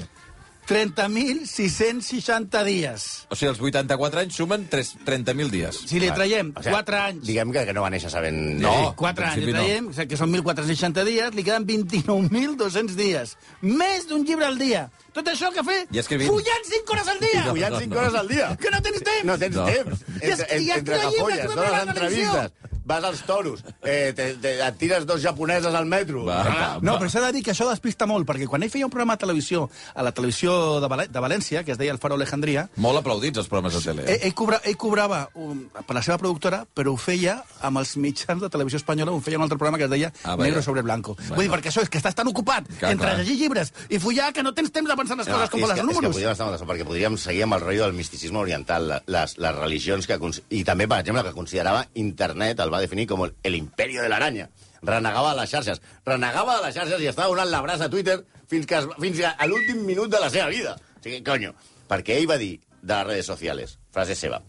30.660 0.67 2.63
dies. 2.63 3.25
O 3.29 3.35
sigui, 3.35 3.49
els 3.49 3.59
84 3.59 4.19
anys 4.21 4.35
sumen 4.37 4.67
tres- 4.69 4.93
30.000 5.05 5.49
dies. 5.51 5.79
Si 5.89 5.99
li 5.99 6.09
traiem 6.13 6.51
o 6.55 6.61
sigui, 6.61 6.73
4 6.75 6.97
anys... 6.99 7.25
Diguem 7.27 7.51
que, 7.51 7.63
que 7.67 7.73
no 7.75 7.81
va 7.83 7.89
néixer 7.93 8.11
sabent... 8.13 8.37
No. 8.61 8.71
llegir. 8.71 8.93
4 9.01 9.25
en 9.25 9.29
anys, 9.31 9.45
li 9.45 9.51
no. 9.51 9.57
traiem, 9.59 9.87
o 9.89 9.93
sigui, 9.97 10.07
que 10.13 10.19
són 10.21 10.31
1.460 10.37 11.05
dies, 11.09 11.33
li 11.35 11.43
queden 11.47 11.65
29.200 11.67 12.95
dies. 12.99 13.35
Més 13.65 14.07
d'un 14.07 14.23
llibre 14.27 14.45
al 14.47 14.57
dia. 14.61 14.85
Tot 15.17 15.27
això 15.33 15.49
que 15.51 15.63
fer? 15.67 15.79
I 15.91 15.99
escrivint. 16.03 16.29
Follant 16.31 16.69
5 16.71 16.95
hores 16.95 17.07
al 17.15 17.19
dia! 17.25 17.41
No, 17.43 17.51
Follant 17.55 17.73
no, 17.75 17.79
5 17.83 17.91
no. 17.95 18.01
hores 18.05 18.19
al 18.21 18.27
dia. 18.31 18.51
Que 18.61 18.71
no 18.71 18.81
tens 18.85 19.01
temps! 19.09 19.25
No 19.27 19.37
tens 19.41 19.55
No. 19.59 19.65
temps. 19.65 20.05
I 20.21 20.29
es- 20.29 20.39
Entre, 20.45 20.61
i 20.61 20.69
en, 20.71 20.77
entre 20.79 20.95
escriure 21.01 21.35
que 21.41 21.47
folles, 21.49 22.15
llibres, 22.15 22.51
vas 22.91 23.03
als 23.07 23.23
toros, 23.27 23.63
eh, 23.81 24.11
te, 24.15 24.33
te, 24.43 24.53
et 24.67 24.77
tires 24.81 25.05
dos 25.07 25.21
japoneses 25.23 25.73
al 25.73 25.87
metro. 25.87 26.25
Va, 26.27 26.41
va, 26.43 26.69
No, 26.83 26.97
però 26.99 27.09
s'ha 27.09 27.23
de 27.27 27.31
dir 27.37 27.43
que 27.45 27.53
això 27.55 27.67
despista 27.69 28.05
molt, 28.09 28.27
perquè 28.27 28.47
quan 28.51 28.63
ell 28.65 28.71
feia 28.73 28.85
un 28.87 28.91
programa 28.93 29.15
a 29.15 29.21
televisió, 29.21 29.69
a 29.95 30.03
la 30.03 30.11
televisió 30.11 30.79
de, 30.83 30.87
Val 30.91 31.05
de 31.07 31.23
València, 31.23 31.63
que 31.63 31.71
es 31.75 31.79
deia 31.79 31.93
El 31.95 31.99
Faro 32.03 32.15
Alejandría, 32.19 32.67
Molt 32.75 32.99
aplaudits, 32.99 33.39
els 33.39 33.47
programes 33.51 33.73
de 33.77 33.81
tele. 33.85 34.03
ell, 34.03 34.09
Eh? 34.15 34.19
ell, 34.27 34.33
cobra, 34.35 34.59
ell 34.65 34.77
cobrava 34.77 35.23
un, 35.35 35.69
per 35.87 35.95
la 35.95 36.01
seva 36.03 36.17
productora, 36.21 36.65
però 36.75 36.93
ho 36.93 36.97
feia 36.99 37.37
amb 37.61 37.79
els 37.81 37.95
mitjans 37.97 38.41
de 38.41 38.49
televisió 38.49 38.77
espanyola, 38.81 39.11
ho 39.15 39.21
feia 39.21 39.37
un 39.39 39.43
altre 39.47 39.57
programa 39.57 39.77
que 39.79 39.85
es 39.85 39.89
deia 39.93 40.11
Ah. 40.23 40.35
Negro 40.37 40.61
sobre 40.61 40.81
blanco. 40.81 41.15
Vaja. 41.15 41.35
Vull 41.35 41.45
dir, 41.47 41.51
perquè 41.53 41.69
això 41.71 41.81
és 41.83 41.89
que 41.89 41.97
estàs 42.01 42.15
tan 42.15 42.27
ocupat 42.27 42.65
Clar, 42.79 42.91
entre 42.91 43.07
clar. 43.07 43.17
llegir 43.19 43.37
llibres 43.37 43.71
i 43.89 43.99
follar 43.99 44.31
que 44.33 44.43
no 44.43 44.53
tens 44.53 44.71
temps 44.71 44.89
de 44.89 44.95
pensar 44.97 45.13
en 45.15 45.19
les 45.23 45.27
coses 45.29 45.49
com 45.49 45.59
les 45.61 45.69
que, 45.69 45.79
és 45.79 45.79
que 45.81 45.87
números. 45.93 46.11
podríem 46.15 46.31
estar 46.31 46.45
molt 46.47 46.57
d'acord, 46.57 46.71
perquè 46.73 46.85
podríem 46.87 47.17
seguir 47.17 47.43
amb 47.45 47.53
el 47.55 47.61
rotllo 47.61 47.83
del 47.85 47.93
misticisme 47.93 48.39
oriental, 48.39 49.01
les, 49.07 49.37
les 49.37 49.55
religions 49.55 50.07
que... 50.07 50.17
I 50.49 50.63
també, 50.65 50.87
per 50.87 50.99
exemple, 50.99 51.23
que 51.23 51.33
considerava 51.37 51.85
internet, 51.95 52.59
el 52.59 52.73
va 52.73 52.80
definir 52.81 53.07
com 53.09 53.25
el, 53.25 53.35
el 53.43 53.55
imperio 53.55 54.03
de 54.03 54.09
l'aranya. 54.11 54.49
Renegava 54.81 55.35
de 55.35 55.41
les 55.41 55.51
xarxes. 55.53 55.81
Renegava 56.05 56.57
de 56.57 56.67
les 56.67 56.75
xarxes 56.75 57.01
i 57.01 57.09
estava 57.11 57.29
donant 57.33 57.51
l'abraç 57.51 57.85
a 57.85 57.89
Twitter 57.89 58.19
fins, 58.49 58.67
que, 58.67 58.81
fins 58.99 59.21
a, 59.27 59.35
l'últim 59.47 59.85
minut 59.87 60.11
de 60.11 60.19
la 60.21 60.29
seva 60.33 60.49
vida. 60.49 60.75
O 60.97 61.03
sigui, 61.03 61.21
coño, 61.25 61.53
perquè 61.89 62.17
ell 62.17 62.29
va 62.29 62.39
dir 62.41 62.57
de 62.81 62.93
les 62.95 63.07
redes 63.07 63.29
sociales, 63.29 63.77
frase 63.93 64.15
seva, 64.17 64.41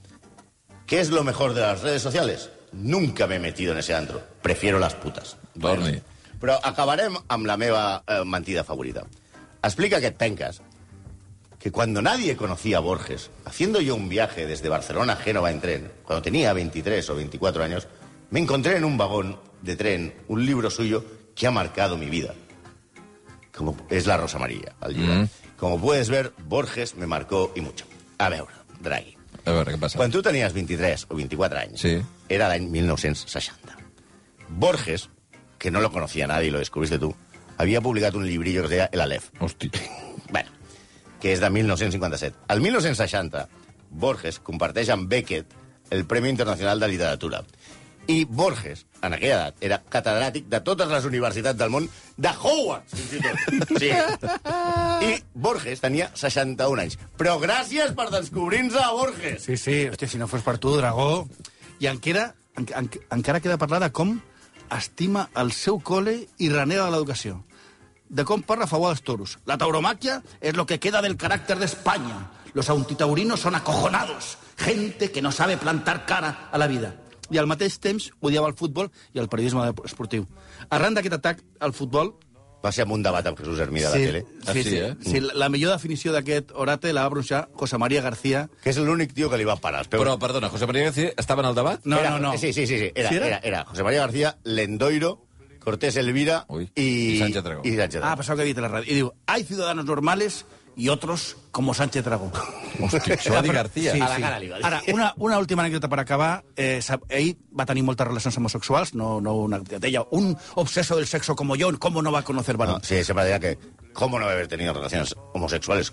¿qué 0.87 1.01
es 1.01 1.11
lo 1.11 1.25
mejor 1.25 1.55
de 1.55 1.61
las 1.61 1.83
redes 1.83 2.03
sociales? 2.03 2.51
Nunca 2.73 3.27
me 3.27 3.37
he 3.37 3.38
metido 3.38 3.73
en 3.73 3.79
ese 3.79 3.95
antro. 3.95 4.23
Prefiero 4.42 4.79
las 4.79 4.95
putas. 4.95 5.37
Torni. 5.61 6.01
Però 6.42 6.57
acabarem 6.66 7.14
amb 7.31 7.47
la 7.47 7.55
meva 7.61 7.83
eh, 8.03 8.23
mentida 8.27 8.64
favorita. 8.66 9.05
Explica 9.62 10.01
aquest 10.01 10.16
penques 10.18 10.62
que 11.62 11.71
cuando 11.71 12.03
nadie 12.03 12.35
conocía 12.37 12.79
a 12.79 12.81
Borges, 12.81 13.31
haciendo 13.45 13.81
yo 13.81 13.95
un 13.95 14.09
viaje 14.09 14.47
desde 14.49 14.68
Barcelona 14.68 15.12
a 15.12 15.16
Génova 15.16 15.53
en 15.53 15.61
tren, 15.61 15.92
cuando 16.03 16.23
tenía 16.23 16.53
23 16.53 17.09
o 17.11 17.14
24 17.14 17.62
años, 17.62 17.87
me 18.33 18.40
encontré 18.40 18.77
en 18.77 18.85
un 18.85 18.99
vagón 18.99 19.38
de 19.62 19.77
tren 19.77 20.12
un 20.29 20.45
libro 20.45 20.71
suyo 20.71 21.05
que 21.37 21.47
ha 21.47 21.51
marcado 21.51 21.97
mi 21.97 22.11
vida. 22.11 22.35
Como 23.55 23.77
es 23.90 24.07
La 24.07 24.16
Rosa 24.16 24.38
Amarilla, 24.38 24.75
el 24.83 24.95
llibre. 24.95 25.29
Como 25.57 25.81
puedes 25.81 26.09
ver, 26.09 26.33
Borges 26.49 26.97
me 26.97 27.07
marcó 27.07 27.53
y 27.55 27.61
mucho. 27.61 27.85
A 28.18 28.29
veure, 28.29 28.53
Draghi. 28.81 29.16
A 29.45 29.51
veure, 29.53 29.75
què 29.75 29.79
passa? 29.79 29.99
Quan 29.99 30.11
tu 30.11 30.23
tenies 30.23 30.53
23 30.55 31.07
o 31.11 31.16
24 31.18 31.59
anys, 31.59 31.81
Sí. 31.81 31.99
era 32.29 32.49
l'any 32.49 32.68
1960. 32.71 33.77
Borges, 34.49 35.09
que 35.59 35.71
no 35.71 35.81
lo 35.81 35.90
conocía 35.92 36.27
nadie 36.27 36.49
y 36.49 36.51
lo 36.51 36.59
descubriste 36.59 36.99
tú, 36.99 37.14
havia 37.59 37.81
publicat 37.81 38.14
un 38.14 38.27
librillo 38.27 38.62
que 38.62 38.66
es 38.66 38.71
deia 38.71 38.88
El 38.92 39.01
Aleph. 39.01 39.31
Hosti. 39.40 39.71
Bueno, 40.33 40.49
que 41.21 41.33
és 41.33 41.40
de 41.40 41.51
1957. 41.51 42.37
Al 42.49 42.61
1960, 42.62 43.49
Borges 43.90 44.38
comparteix 44.40 44.88
amb 44.88 45.11
Beckett 45.11 45.53
el 45.90 46.07
Premi 46.07 46.31
Internacional 46.31 46.81
de 46.81 46.88
Literatura. 46.88 47.42
I 48.10 48.24
Borges, 48.24 48.84
en 49.02 49.14
aquella 49.14 49.36
edat, 49.36 49.60
era 49.62 49.78
catedràtic 49.92 50.48
de 50.50 50.60
totes 50.66 50.90
les 50.90 51.04
universitats 51.06 51.58
del 51.58 51.70
món, 51.70 51.86
de 52.16 52.32
Howard, 52.34 52.88
fins 52.90 53.12
i 53.14 53.20
tot. 53.22 53.78
Sí. 53.78 53.92
I 55.06 55.14
Borges 55.34 55.82
tenia 55.84 56.10
61 56.18 56.82
anys. 56.82 56.98
Però 57.18 57.38
gràcies 57.42 57.94
per 57.98 58.08
descobrir-nos 58.10 58.78
a 58.80 58.90
Borges. 58.96 59.46
Sí, 59.46 59.56
sí, 59.56 59.78
hòstia, 59.90 60.10
si 60.10 60.20
no 60.20 60.30
fos 60.30 60.44
per 60.46 60.58
tu, 60.58 60.76
Dragó... 60.78 61.26
I 61.82 61.88
encara, 61.90 62.28
en, 62.54 62.68
en, 62.78 62.86
encara 63.10 63.40
queda 63.42 63.58
parlar 63.58 63.80
de 63.82 63.88
com 63.90 64.12
estima 64.70 65.24
el 65.40 65.50
seu 65.50 65.80
col·le 65.82 66.14
i 66.38 66.50
renega 66.52 66.90
l'educació. 66.92 67.40
De 68.06 68.22
com 68.28 68.44
parla 68.46 68.68
a 68.68 68.70
favor 68.70 68.92
dels 68.92 69.02
toros. 69.02 69.38
La 69.50 69.56
tauromaquia 69.58 70.20
es 70.40 70.54
lo 70.54 70.66
que 70.66 70.78
queda 70.78 71.02
del 71.02 71.16
carácter 71.16 71.58
de 71.58 71.66
España. 71.66 72.30
Los 72.54 72.70
antitaurinos 72.70 73.40
son 73.40 73.54
acojonados. 73.54 74.38
Gente 74.56 75.10
que 75.10 75.22
no 75.22 75.32
sabe 75.32 75.56
plantar 75.56 76.06
cara 76.06 76.48
a 76.52 76.58
la 76.58 76.68
vida. 76.68 76.94
I 77.33 77.40
al 77.40 77.49
mateix 77.49 77.79
temps 77.81 78.11
odiava 78.21 78.51
el 78.51 78.59
futbol 78.59 78.90
i 79.14 79.23
el 79.23 79.31
periodisme 79.33 79.71
esportiu. 79.88 80.27
Arran 80.71 80.95
d'aquest 80.95 81.18
atac 81.18 81.42
al 81.61 81.75
futbol, 81.77 82.14
Va 82.62 82.71
ser 82.71 82.85
amb 82.85 82.95
un 82.95 83.03
debat 83.03 83.27
amb 83.27 83.38
Jesús 83.40 83.59
Hermida 83.59 83.90
de 83.90 83.99
la 83.99 84.07
tele. 84.07 84.21
Ah, 84.47 84.53
sí, 84.53 84.62
sí, 84.62 84.71
sí, 84.71 84.77
eh? 84.77 84.92
sí, 85.03 85.21
la, 85.21 85.49
millor 85.51 85.73
definició 85.75 86.12
d'aquest 86.14 86.53
orate 86.55 86.92
la 86.95 87.03
va 87.03 87.11
pronunciar 87.11 87.49
José 87.59 87.79
María 87.83 88.05
García. 88.05 88.45
Que 88.62 88.71
és 88.71 88.79
l'únic 88.79 89.16
tio 89.16 89.27
que 89.33 89.40
li 89.40 89.47
va 89.49 89.57
parar 89.59 89.81
els 89.83 89.90
peus. 89.90 89.99
Però, 90.05 90.14
perdona, 90.23 90.47
José 90.53 90.68
María 90.71 90.85
García 90.87 91.11
estava 91.18 91.42
en 91.42 91.49
el 91.49 91.57
debat? 91.59 91.83
No, 91.83 91.99
era, 91.99 92.12
no, 92.14 92.21
no. 92.23 92.37
Sí, 92.38 92.53
sí, 92.53 92.68
sí, 92.68 92.79
sí. 92.79 92.92
Era, 92.95 93.09
¿Sí 93.09 93.16
era? 93.18 93.27
era? 93.27 93.40
Era, 93.42 93.64
José 93.64 93.83
María 93.83 94.07
García, 94.07 94.37
Lendoiro, 94.45 95.27
Cortés 95.59 95.97
Elvira 95.97 96.45
Uy, 96.49 96.71
y... 96.77 96.83
y 97.14 97.18
Sánchez 97.18 97.42
Dragó. 97.42 97.62
Y 97.64 97.77
Sánchez 97.77 98.01
Ah, 98.05 98.14
pensaba 98.14 98.45
que 98.45 98.51
en 98.51 98.62
la 98.62 98.68
radio. 98.68 98.92
Y 98.92 98.95
digo, 98.95 99.14
hay 99.27 99.42
ciudadanos 99.42 99.85
normales 99.85 100.45
y 100.76 100.88
otros 100.88 101.37
como 101.50 101.74
Sánchez 101.74 102.04
Dragó. 102.04 102.30
Hosti, 102.80 103.12
això 103.12 103.32
va 103.37 103.42
dir 103.42 103.52
García. 103.52 103.92
A 103.92 104.08
la 104.08 104.18
cara 104.20 104.38
li 104.40 104.48
va 104.48 104.56
dir. 104.56 104.64
Ara, 104.66 104.80
una, 104.92 105.12
una 105.18 105.38
última 105.38 105.62
anècdota 105.64 105.88
per 105.92 106.00
acabar. 106.00 106.44
Eh, 106.56 106.80
sap, 106.80 107.02
ell 107.12 107.35
va 107.52 107.66
tenir 107.68 107.82
moltes 107.85 108.06
relacions 108.08 108.37
homosexuals, 108.40 108.94
no, 108.94 109.20
no 109.20 109.35
una, 109.37 109.58
deia, 109.61 110.04
un 110.11 110.37
obseso 110.56 110.96
del 110.96 111.06
sexo 111.06 111.37
como 111.37 111.56
yo, 111.56 111.68
¿cómo 111.78 112.00
no 112.02 112.11
va 112.11 112.20
a 112.20 112.24
conocer 112.24 112.54
No, 112.56 112.64
varón? 112.64 112.80
sí, 112.85 113.04
siempre 113.04 113.24
decía 113.26 113.38
que 113.40 113.58
cómo 113.92 114.18
no 114.18 114.24
haber 114.26 114.48
tenido 114.48 114.72
relaciones 114.72 115.14
homosexuales 115.35 115.92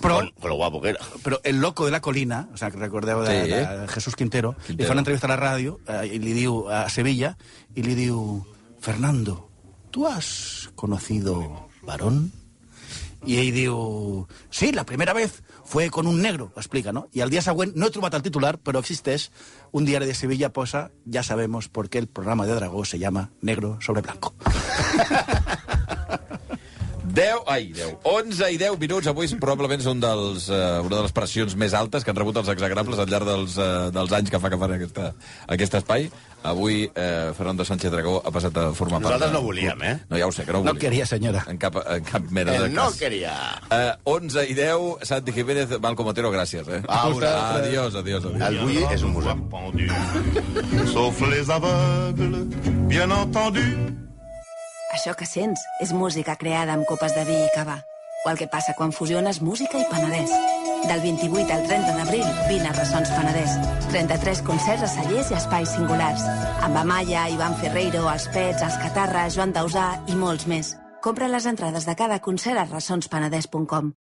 Pero- 0.00 0.16
con, 0.16 0.30
con 0.40 0.48
lo 0.50 0.56
guapo 0.56 0.80
que 0.80 0.88
era. 0.90 1.00
Però 1.22 1.38
el 1.44 1.60
loco 1.60 1.84
de 1.84 1.90
la 1.92 2.00
colina, 2.00 2.48
o 2.52 2.56
sea, 2.56 2.70
que 2.70 2.78
recordeu 2.78 3.20
de, 3.22 3.44
Sí. 3.44 3.50
de 3.50 3.88
Jesús 3.88 4.16
Quintero, 4.16 4.56
li 4.58 4.66
Quintero. 4.68 4.88
fa 4.88 4.92
una 4.92 5.00
entrevista 5.02 5.26
a 5.28 5.36
la 5.36 5.38
ràdio 5.38 5.78
eh, 5.86 6.16
i 6.16 6.18
li 6.18 6.32
diu 6.32 6.64
a 6.72 6.88
Sevilla 6.88 7.36
i 7.76 7.82
li 7.84 7.94
diu, 7.94 8.40
Fernando, 8.80 9.50
¿tú 9.92 10.06
has 10.08 10.70
conocido 10.74 11.68
varón? 11.82 12.32
Y 13.26 13.38
ell 13.40 13.54
diu, 13.54 14.26
sí, 14.50 14.72
la 14.72 14.84
primera 14.84 15.14
vez 15.14 15.42
fue 15.64 15.88
con 15.88 16.06
un 16.06 16.20
negro, 16.20 16.52
lo 16.54 16.60
explica, 16.60 16.92
¿no? 16.92 17.08
Y 17.12 17.22
al 17.22 17.30
día 17.30 17.40
següent, 17.40 17.74
no 17.74 17.86
he 17.86 17.94
trobat 17.94 18.14
el 18.18 18.22
titular, 18.22 18.58
però 18.60 18.82
existeix, 18.84 19.30
un 19.72 19.88
diari 19.88 20.04
de 20.04 20.14
Sevilla 20.14 20.52
posa, 20.52 20.90
ya 21.06 21.22
sabemos 21.22 21.68
por 21.68 21.88
qué 21.88 21.98
el 21.98 22.06
programa 22.06 22.46
de 22.46 22.54
Dragó 22.54 22.84
se 22.84 22.98
llama 22.98 23.30
Negro 23.40 23.78
sobre 23.80 24.02
Blanco. 24.02 24.34
10, 27.14 27.44
ai, 27.46 27.68
10, 27.72 27.96
11 28.02 28.50
i 28.50 28.58
10 28.58 28.78
minuts. 28.82 29.06
Avui 29.10 29.28
probablement 29.40 29.82
són 29.84 30.00
dels, 30.02 30.48
uh, 30.50 30.82
una 30.82 30.96
de 30.98 31.02
les 31.06 31.14
pressions 31.14 31.54
més 31.56 31.74
altes 31.78 32.02
que 32.04 32.10
han 32.10 32.18
rebut 32.18 32.36
els 32.42 32.50
exagrables 32.50 32.98
al 32.98 33.10
llarg 33.10 33.28
dels, 33.28 33.56
uh, 33.56 33.90
dels 33.94 34.12
anys 34.18 34.32
que 34.34 34.40
fa 34.42 34.50
que 34.50 34.58
fan 34.58 34.74
aquesta, 34.76 35.12
aquest 35.46 35.78
espai. 35.80 36.08
Avui 36.44 36.82
eh, 36.84 37.30
Fernando 37.32 37.64
Sánchez 37.64 37.88
Dragó 37.88 38.18
ha 38.20 38.28
passat 38.28 38.52
a 38.60 38.66
formar 38.76 38.98
part... 39.00 39.14
Nosaltres 39.14 39.32
no 39.32 39.40
volíem, 39.46 39.80
eh? 39.80 39.94
No, 40.10 40.18
ja 40.20 40.26
ho 40.28 40.32
sé, 40.36 40.44
que 40.44 40.52
no 40.52 40.58
ho 40.60 40.64
No 40.66 40.74
volia. 40.74 40.80
quería, 40.82 41.06
señora. 41.08 41.40
En 41.48 41.56
cap, 41.56 41.78
en 41.88 42.04
cap 42.04 42.26
mena 42.28 42.52
de 42.52 42.66
Él 42.66 42.74
no 42.74 42.90
cas. 42.90 42.98
quería. 43.00 43.32
Eh, 43.72 43.94
11 44.04 44.44
i 44.50 44.58
10, 44.60 45.08
Santi 45.08 45.32
Jiménez, 45.32 45.72
Malcom 45.80 46.12
Otero, 46.12 46.28
gràcies. 46.30 46.68
Eh? 46.68 46.82
A 46.86 47.08
vosaltres. 47.08 47.64
Adiós, 47.64 47.94
adiós, 47.96 48.28
adiós. 48.28 48.44
El 48.50 48.60
Bulli 48.60 48.84
és 48.92 49.02
un 49.08 49.16
museu. 49.16 49.40
Sauf 50.92 51.24
les 51.32 51.48
aveugles, 51.48 52.44
bien 52.92 53.10
entendu. 53.24 54.03
Això 54.94 55.16
que 55.18 55.26
sents 55.26 55.64
és 55.82 55.90
música 55.90 56.36
creada 56.38 56.76
amb 56.76 56.86
copes 56.86 57.14
de 57.16 57.24
vi 57.26 57.34
i 57.34 57.50
cava. 57.54 57.80
O 58.24 58.30
el 58.30 58.38
que 58.38 58.46
passa 58.46 58.76
quan 58.78 58.92
fusiones 58.94 59.40
música 59.42 59.80
i 59.80 59.86
Penedès. 59.90 60.30
Del 60.86 61.02
28 61.02 61.50
al 61.56 61.66
30 61.66 61.96
d'abril, 61.96 62.28
vine 62.46 62.70
a 62.70 62.74
Ressons 62.76 63.10
Penedès. 63.16 63.56
33 63.90 64.44
concerts 64.46 64.86
a 64.86 64.92
cellers 64.92 65.32
i 65.32 65.38
espais 65.40 65.74
singulars. 65.74 66.22
Amb 66.62 66.78
Amaya, 66.84 67.26
Ivan 67.34 67.58
Ferreiro, 67.58 68.06
Els 68.12 68.28
Pets, 68.36 68.62
Els 68.62 68.78
Catarres, 68.84 69.34
Joan 69.34 69.56
Dausà 69.56 69.90
i 70.06 70.16
molts 70.20 70.46
més. 70.46 70.76
Compra 71.02 71.28
les 71.28 71.50
entrades 71.50 71.90
de 71.90 71.98
cada 71.98 72.22
concert 72.22 72.62
a 72.62 72.68
ressonspenedès.com. 72.70 73.92